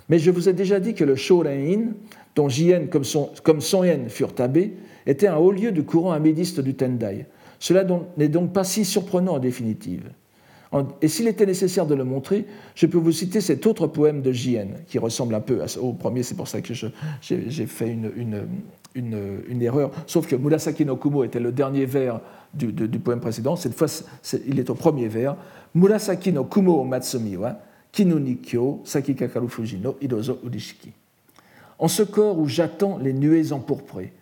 [0.08, 1.92] Mais je vous ai déjà dit que le Shoren-in,
[2.34, 4.74] dont Jien comme son, comme furent abbés,
[5.06, 7.26] était un haut lieu du courant amédiste du Tendai.
[7.58, 7.84] Cela
[8.16, 10.10] n'est donc pas si surprenant en définitive.
[11.00, 14.32] Et s'il était nécessaire de le montrer, je peux vous citer cet autre poème de
[14.32, 18.10] J.N., qui ressemble un peu au premier, c'est pour ça que j'ai fait une,
[18.94, 22.20] une, erreur, sauf que Murasaki no Kumo était le dernier vers
[22.52, 23.54] du, poème précédent.
[23.54, 23.86] Cette fois,
[24.46, 25.36] il est au premier vers.
[25.74, 26.84] Murasaki no Kumo o
[27.94, 30.92] Matsumi wa Kinu ni Kyo Sakikakaru Fuji no Idozo Urishiki.
[31.78, 34.12] En ce corps où j'attends les nuées empourprées,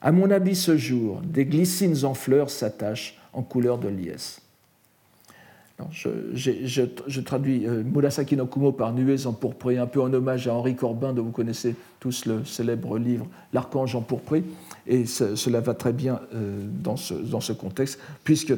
[0.00, 4.40] à mon habit ce jour, des glycines en fleurs s'attachent en couleur de liesse.
[5.90, 10.76] Je, traduis euh, Murasaki no Kumo par Nuées empourprées, un peu en hommage à Henri
[10.76, 14.44] Corbin, dont vous connaissez tous le célèbre livre L'archange empourpré,
[14.86, 18.54] et cela va très bien euh, dans, ce, dans, ce, contexte, puisque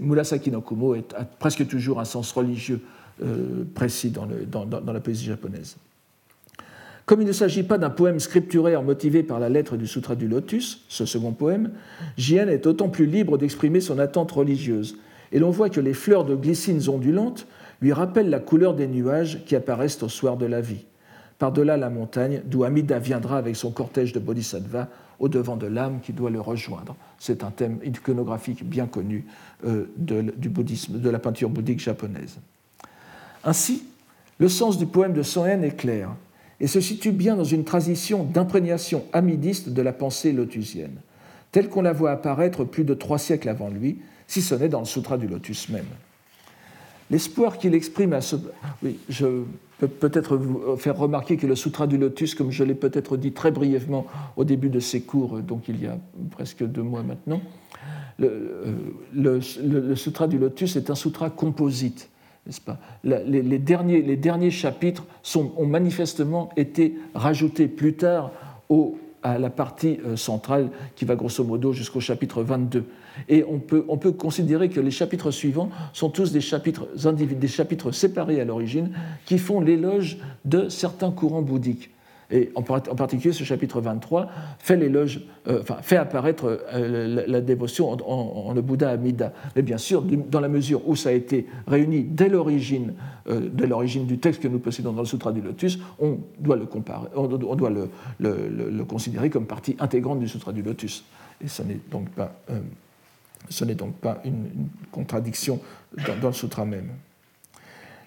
[0.00, 2.80] Murasaki no Kumo est, a presque toujours un sens religieux
[3.74, 5.76] précis dans, la poésie japonaise.
[7.06, 10.26] Comme il ne s'agit pas d'un poème scripturaire motivé par la lettre du Sutra du
[10.26, 11.70] Lotus, ce second poème,
[12.16, 14.96] Jien est d'autant plus libre d'exprimer son attente religieuse,
[15.30, 17.46] et l'on voit que les fleurs de glycines ondulantes
[17.82, 20.86] lui rappellent la couleur des nuages qui apparaissent au soir de la vie,
[21.38, 24.88] par-delà la montagne d'où Amida viendra avec son cortège de bodhisattvas
[25.18, 26.96] au devant de l'âme qui doit le rejoindre.
[27.18, 29.26] C'est un thème iconographique bien connu
[29.66, 32.38] euh, du bouddhisme, de la peinture bouddhique japonaise.
[33.44, 33.84] Ainsi,
[34.38, 36.10] le sens du poème de Soen est clair
[36.60, 40.96] et se situe bien dans une transition d'imprégnation amidiste de la pensée lotusienne,
[41.52, 44.80] telle qu'on la voit apparaître plus de trois siècles avant lui, si ce n'est dans
[44.80, 45.86] le Sutra du Lotus même.
[47.10, 48.36] L'espoir qu'il exprime à ce...
[48.82, 49.42] Oui, je
[49.78, 53.32] peux peut-être vous faire remarquer que le Sutra du Lotus, comme je l'ai peut-être dit
[53.32, 55.98] très brièvement au début de ces cours, donc il y a
[56.30, 57.42] presque deux mois maintenant,
[58.18, 58.60] le,
[59.12, 62.08] le, Sutra du Lotus est un sutra composite,
[63.04, 65.04] les, derniers, chapitres
[65.36, 68.30] ont manifestement été rajoutés plus tard
[69.22, 72.84] à la partie euh, centrale qui va grosso modo jusqu'au chapitre 22.
[73.28, 78.40] Et on peut, on peut, considérer que les chapitres suivants sont tous des chapitres séparés
[78.40, 78.90] à l'origine
[79.24, 81.93] qui font l'éloge de certains courants bouddhiques.
[82.30, 87.90] Et en, particulier, ce chapitre 23 fait, l'éloge, euh, enfin, fait apparaître euh, la, dévotion
[87.90, 89.32] en, le Bouddha Amida.
[89.56, 92.94] Mais bien sûr, dans la mesure où ça a été réuni dès l'origine,
[93.28, 96.66] euh, l'origine du texte que nous possédons dans le Sutra du Lotus, on doit le,
[96.66, 101.04] comparer, on, doit le, considérer comme partie intégrante du Sutra du Lotus.
[101.44, 102.40] Et ce n'est donc pas,
[103.50, 105.60] ce n'est donc pas une, contradiction
[106.06, 106.88] dans, dans le Sutra même.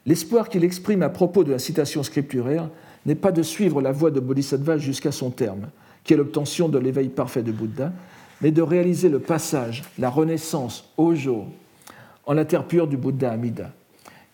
[0.08, 2.70] L'espoir qu'il exprime à propos de la citation scripturaire
[3.08, 5.70] n'est pas de suivre la voie de Bodhisattva jusqu'à son terme,
[6.04, 7.92] qui est l'obtention de l'éveil parfait de Bouddha,
[8.42, 11.48] mais de réaliser le passage, la renaissance au jour,
[12.26, 13.72] en la terre pure du Bouddha Amida,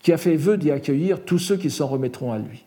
[0.02, 2.64] qui a fait vœu d'y accueillir tous ceux qui s'en remettront à lui.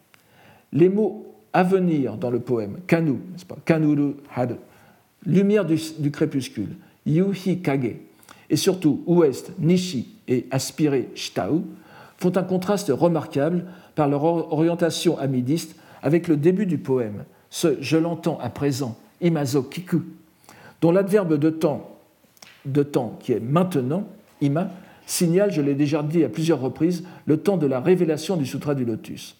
[0.72, 4.58] Les mots à venir dans le poème, Kanu, pas, Kanuru Had,
[5.26, 7.96] lumière du, crépuscule, Yuhi Kage,
[8.50, 11.64] et surtout ouest, Nishi et aspiré Shitau,
[12.18, 15.76] font un contraste remarquable par leur orientation amidiste
[16.08, 20.04] avec le début du poème, ce je l'entends à présent, imazo kiku,
[20.80, 21.98] dont l'adverbe de temps,
[22.66, 24.08] de temps qui est maintenant,
[24.40, 24.70] ima,
[25.06, 28.74] signale, je l'ai déjà dit à plusieurs reprises, le temps de la révélation du Sutra
[28.74, 29.36] du Lotus.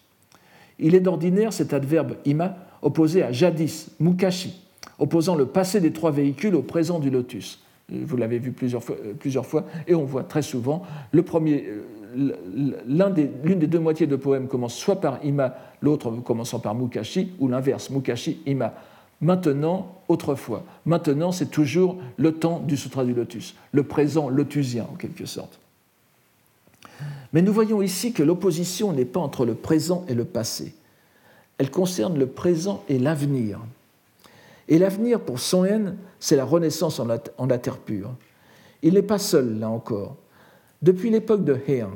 [0.78, 4.60] Il est d'ordinaire cet adverbe ima opposé à jadis, mukashi,
[4.98, 7.64] opposant le passé des trois véhicules au présent du lotus.
[7.90, 8.96] Vous l'avez vu plusieurs fois,
[9.42, 11.82] fois, et on voit très souvent le premier, euh,
[12.14, 17.48] l'une des, deux moitiés de poème commence soit par Ima, l'autre commençant par Mukashi, ou
[17.48, 18.74] l'inverse, Mukashi, Ima.
[19.20, 20.64] Maintenant, autrefois.
[20.86, 25.58] Maintenant, c'est toujours le temps du Sutra du Lotus, le présent lotusien en quelque sorte.
[27.32, 30.74] Mais nous voyons ici que l'opposition n'est pas entre le présent et le passé.
[31.58, 33.60] Elle concerne le présent et l'avenir.
[34.68, 35.66] Et l'avenir, pour Son
[36.20, 38.14] c'est la renaissance en la terre pure.
[38.82, 40.16] Il n'est pas seul, là encore.
[40.82, 41.90] Depuis l'époque de Heian,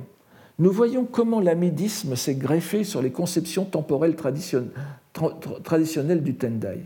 [0.59, 6.80] nous voyons comment l'amidisme s'est greffé sur les conceptions temporelles traditionnelles du Tendai.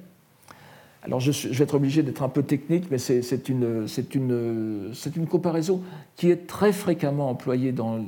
[1.02, 3.86] Alors je, vais être obligé d'être un peu technique, mais c'est une,
[5.28, 5.82] comparaison
[6.16, 8.04] qui est très fréquemment employée dans,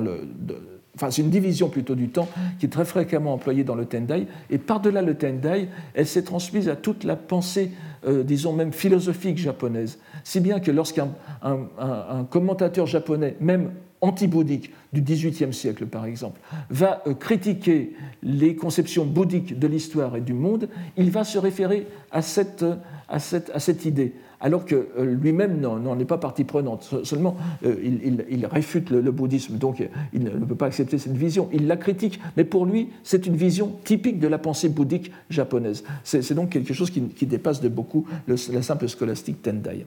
[0.00, 0.20] le...
[0.94, 4.26] enfin, c'est une division plutôt du temps qui est très fréquemment employée dans le Tendai,
[4.48, 7.70] et par-delà le Tendai, elle s'est transmise à toute la pensée,
[8.06, 9.98] euh, disons même philosophique japonaise.
[10.22, 11.08] Si bien que lorsqu'un
[12.30, 13.72] commentateur japonais, même
[14.04, 16.40] anti-bouddhique du XVIIIe siècle par exemple,
[16.70, 21.86] va euh, critiquer les conceptions bouddhiques de l'histoire et du monde, il va se référer
[22.10, 22.64] à cette,
[23.08, 24.12] à cette, à cette idée,
[24.44, 26.94] alors que euh, lui-même n'en est pas partie prenante.
[27.02, 27.34] Seulement,
[27.64, 27.74] euh,
[28.28, 29.82] il, réfute le, bouddhisme, donc
[30.12, 31.48] il ne peut pas accepter cette vision.
[31.50, 35.82] Il la critique, mais pour lui, c'est une vision typique de la pensée bouddhique japonaise.
[36.04, 39.86] C'est donc quelque chose qui, dépasse de beaucoup la simple scolastique Tendai.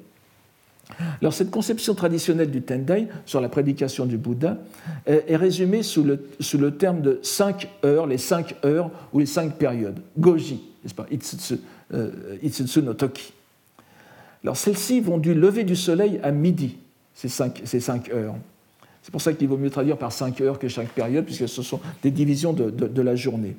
[1.21, 4.57] Alors cette conception traditionnelle du Tendai sur la prédication du Bouddha
[5.05, 9.27] est, résumée sous le, sous le, terme de cinq heures, les cinq heures ou les
[9.27, 9.99] cinq périodes.
[10.17, 11.05] Goji, n'est-ce pas?
[11.11, 13.33] Itsutsu no Toki.
[14.43, 16.77] Alors celles-ci vont du lever du soleil à midi,
[17.13, 18.35] ces cinq, heures.
[19.01, 21.61] C'est pour ça qu'il vaut mieux traduire par cinq heures que chaque période, puisque ce
[21.61, 23.55] sont des divisions de, la journée.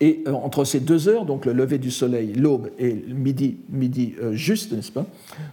[0.00, 4.14] Et euh, entre ces deux heures, donc le lever du soleil, l'aube et midi, midi
[4.22, 5.04] euh, juste, n'est-ce pas,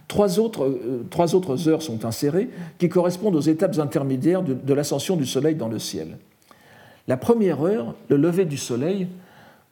[0.08, 5.16] trois autres, euh, trois autres heures sont insérées qui correspondent aux étapes intermédiaires de l'ascension
[5.16, 6.16] du soleil dans le ciel.
[7.06, 9.08] La première heure, le lever du soleil,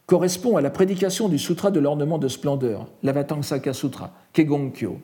[0.06, 4.98] correspond à la prédication du sutra de l'ornement de splendeur, l'Avatangsaka Sutra, Kegongkyo,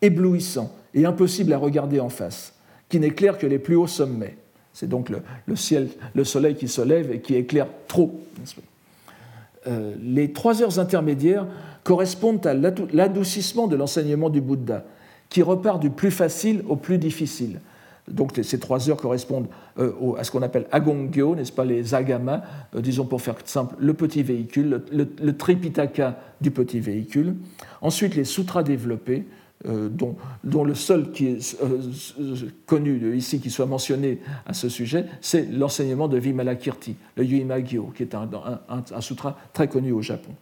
[0.00, 2.54] éblouissant et impossible à regarder en face,
[2.88, 4.36] qui n'éclaire que les plus hauts sommets.
[4.72, 8.20] C'est donc le, le, ciel, le soleil qui se lève et qui éclaire trop.
[9.66, 11.46] Euh, les trois heures intermédiaires
[11.84, 14.84] correspondent à l'adoucissement de l'enseignement du Bouddha,
[15.28, 17.60] qui repart du plus facile au plus difficile.
[18.08, 19.46] Donc ces trois heures correspondent
[19.78, 22.42] euh, à ce qu'on appelle agongyo, n'est-ce pas, les agama,
[22.74, 27.36] euh, disons pour faire simple, le petit véhicule, le, tripitaka du petit véhicule.
[27.80, 29.24] Ensuite, les sutras développés,
[29.68, 31.56] euh, dont, le seul qui est
[32.66, 38.02] connu ici, qui soit mentionné à ce sujet, c'est l'enseignement de Vimalakirti, le Yuimagyo, qui
[38.02, 40.32] est un, sutra très connu au Japon.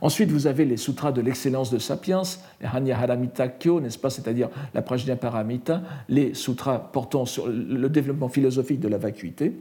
[0.00, 2.22] Ensuite, vous avez les sutras de l'excellence de Sapiens,
[2.60, 8.80] les Hanyaharamita Kyo, n'est-ce pas, c'est-à-dire la Prajnaparamita, les sutras portant sur le développement philosophique
[8.80, 9.54] de la vacuité,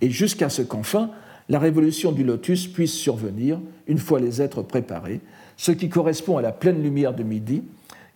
[0.00, 1.10] et jusqu'à ce qu'enfin,
[1.48, 5.20] la révolution du lotus puisse survenir, une fois les êtres préparés,
[5.56, 7.62] ce qui correspond à la pleine lumière de midi,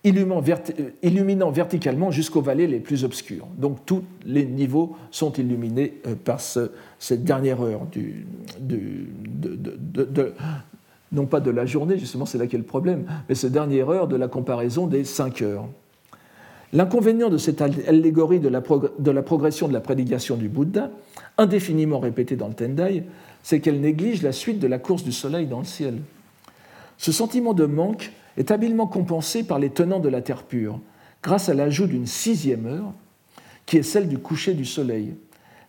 [0.05, 3.47] euh, illuminant verticalement jusqu'aux vallées les plus obscures.
[3.57, 7.87] Donc tous les niveaux sont illuminés euh, par cette dernière heure
[8.59, 8.93] de,
[11.11, 14.07] non pas de la journée, justement c'est là qu'est le problème, mais cette dernière heure
[14.07, 15.65] de la comparaison des cinq heures.
[16.73, 18.61] L'inconvénient de cette allégorie de la,
[18.99, 20.91] de la, progression de la prédication du Bouddha,
[21.37, 23.03] indéfiniment répétée dans le Tendai,
[23.41, 25.99] c'est qu'elle néglige la suite de la course du soleil dans le ciel.
[26.97, 30.79] Ce sentiment de manque est habilement compensé par les tenants de la terre pure,
[31.23, 32.91] grâce à l'ajout d'une sixième heure,
[33.65, 35.15] qui est celle du coucher du soleil,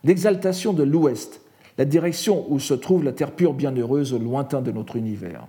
[0.03, 1.41] l'exaltation de l'ouest,
[1.79, 5.47] la direction où se trouve la terre pure bienheureuse au lointain de notre univers.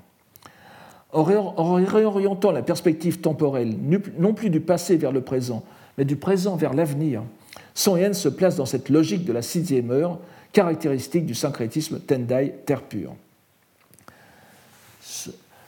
[1.12, 3.76] En réorientant la perspective temporelle,
[4.16, 5.64] non plus du passé vers le présent,
[5.98, 7.24] mais du présent vers l'avenir,
[7.74, 10.20] Son se place dans cette logique de la sixième heure,
[10.52, 13.16] caractéristique du syncrétisme Tendai, terre pure.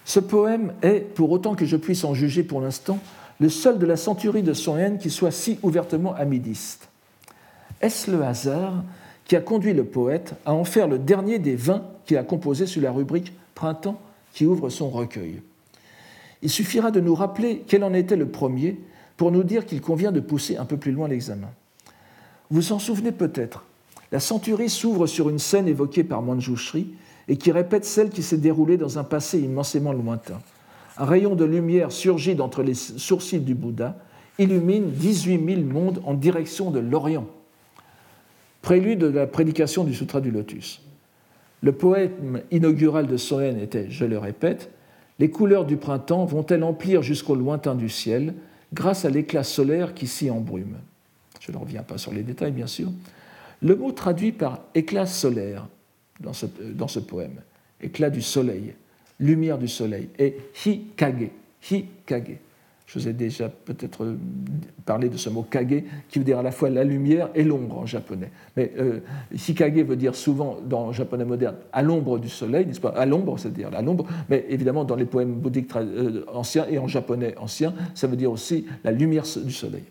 [0.04, 3.00] Ce poème est, pour autant que je puisse en juger pour l'instant,
[3.40, 6.88] le seul de la centurie de Son qui soit si ouvertement amidiste.
[7.80, 8.84] Est-ce le hasard
[9.32, 12.66] qui a conduit le poète à en faire le dernier des vingt qu'il a composés
[12.66, 13.98] sous la rubrique Printemps
[14.34, 15.40] qui ouvre son recueil
[16.42, 18.78] Il suffira de nous rappeler quel en était le premier
[19.16, 21.48] pour nous dire qu'il convient de pousser un peu plus loin l'examen.
[22.50, 23.64] Vous en souvenez peut-être,
[24.10, 26.88] la centurie s'ouvre sur une scène évoquée par Manjushri
[27.26, 30.42] et qui répète celle qui s'est déroulée dans un passé immensément lointain.
[30.98, 33.96] Un rayon de lumière surgit d'entre les sourcils du Bouddha,
[34.38, 37.26] illumine 18 000 mondes en direction de l'Orient.
[38.62, 40.80] Prélude de la prédication du Sutra du Lotus.
[41.62, 44.70] Le poème inaugural de Soen était, je le répète,
[45.18, 48.34] Les couleurs du printemps vont-elles emplir jusqu'au lointain du ciel
[48.72, 50.78] grâce à l'éclat solaire qui s'y embrume?
[51.40, 52.90] Je ne reviens pas sur les détails, bien sûr.
[53.60, 55.66] Le mot traduit par éclat solaire
[56.20, 57.40] dans ce, poème.
[57.80, 58.74] Éclat du soleil,
[59.20, 61.30] lumière du soleil, et hikage,
[61.70, 62.38] hikage.
[62.92, 64.16] Je vous ai déjà peut-être
[64.84, 67.78] parlé de ce mot kage, qui veut dire à la fois la lumière et l'ombre
[67.78, 68.30] en japonais.
[68.54, 69.00] Mais euh,
[69.32, 72.90] hikage veut dire souvent, dans le japonais moderne, à l'ombre du soleil, n'est-ce pas?
[72.90, 76.86] À l'ombre, c'est-à-dire à l'ombre, mais évidemment dans les poèmes bouddhiques euh, anciens et en
[76.86, 79.84] japonais ancien, ça veut dire aussi la lumière du soleil.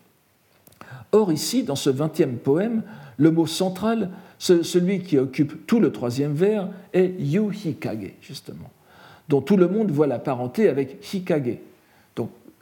[1.12, 2.84] Or, ici, dans ce vingtième poème,
[3.18, 8.70] le mot central celui qui occupe tout le troisième vers est Yu Hikage, justement,
[9.28, 11.58] dont tout le monde voit la parenté avec Hikage.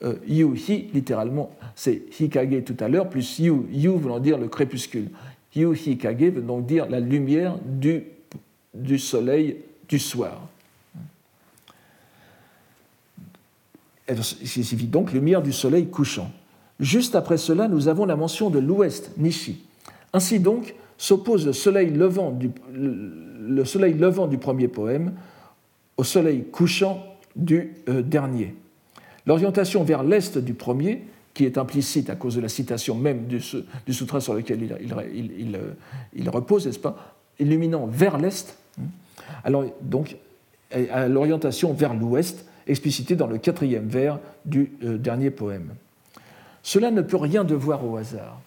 [0.02, 4.38] Donc, euh, Yu Hi, littéralement, c'est Hikage tout à l'heure, plus Yu, Yu voulant dire
[4.38, 5.10] le crépuscule.
[5.56, 8.04] Yu Hikage veut donc dire la lumière du,
[8.74, 10.42] du soleil du soir.
[14.08, 16.32] Il signifie donc lumière du soleil couchant.
[16.80, 19.64] Juste après cela, nous avons la mention de l'ouest, Nishi.
[20.14, 25.14] Ainsi donc, s'oppose le soleil levant du, le soleil levant du premier poème
[25.98, 28.56] au soleil couchant du euh, dernier.
[29.30, 31.04] L'orientation vers l'est du premier,
[31.36, 33.40] qui est implicite à cause de la citation même du,
[33.86, 38.86] du sur lequel il, il, euh, repose, n'est-ce pas, illuminant vers l'est, hein.
[39.44, 40.18] alors donc
[41.08, 45.76] l'orientation vers l'ouest, explicitée dans le quatrième vers du euh, dernier poème.
[46.64, 48.42] Cela ne peut rien devoir au hasard.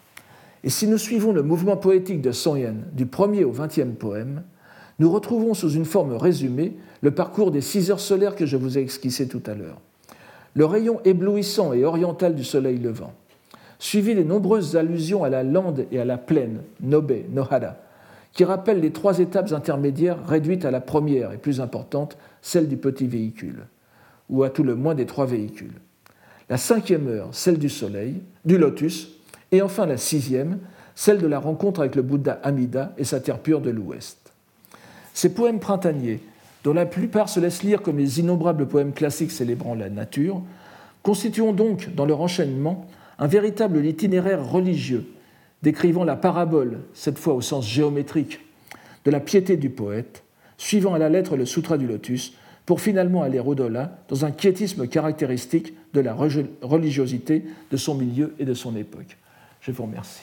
[0.64, 4.42] Et si nous suivons le mouvement poétique de Son Yen du premier au vingtième poème,
[4.98, 6.72] nous retrouvons sous une forme résumée
[7.02, 9.78] le parcours des six heures solaires que je vous ai esquissé tout à l'heure.
[10.54, 13.14] Le rayon éblouissant et oriental du soleil levant,
[13.78, 17.76] suivi les nombreuses allusions à la lande et à la plaine, Nobe, Nohara,
[18.32, 22.76] qui rappellent les trois étapes intermédiaires réduites à la première et plus importante, celle du
[22.76, 23.66] petit véhicule,
[24.28, 25.80] ou à tout le moins des trois véhicules.
[26.48, 29.12] La cinquième heure, celle du soleil, du lotus,
[29.52, 30.58] et enfin la sixième,
[30.94, 34.32] celle de la rencontre avec le Bouddha Amida et sa terre pure de l'Ouest.
[35.14, 36.20] Ces poèmes printaniers,
[36.64, 40.42] dont la plupart se laissent lire comme les innombrables poèmes classiques célébrant la nature,
[41.02, 42.86] constituent donc, dans leur enchaînement,
[43.18, 45.06] un véritable itinéraire religieux,
[45.62, 48.40] décrivant la parabole, cette fois au sens géométrique,
[49.04, 50.22] de la piété du poète,
[50.56, 52.34] suivant à la lettre le Sutra du Lotus,
[52.66, 58.44] pour finalement aller au-delà dans un quiétisme caractéristique de la religiosité de son milieu et
[58.44, 59.16] de son époque.
[59.60, 60.22] Je vous remercie.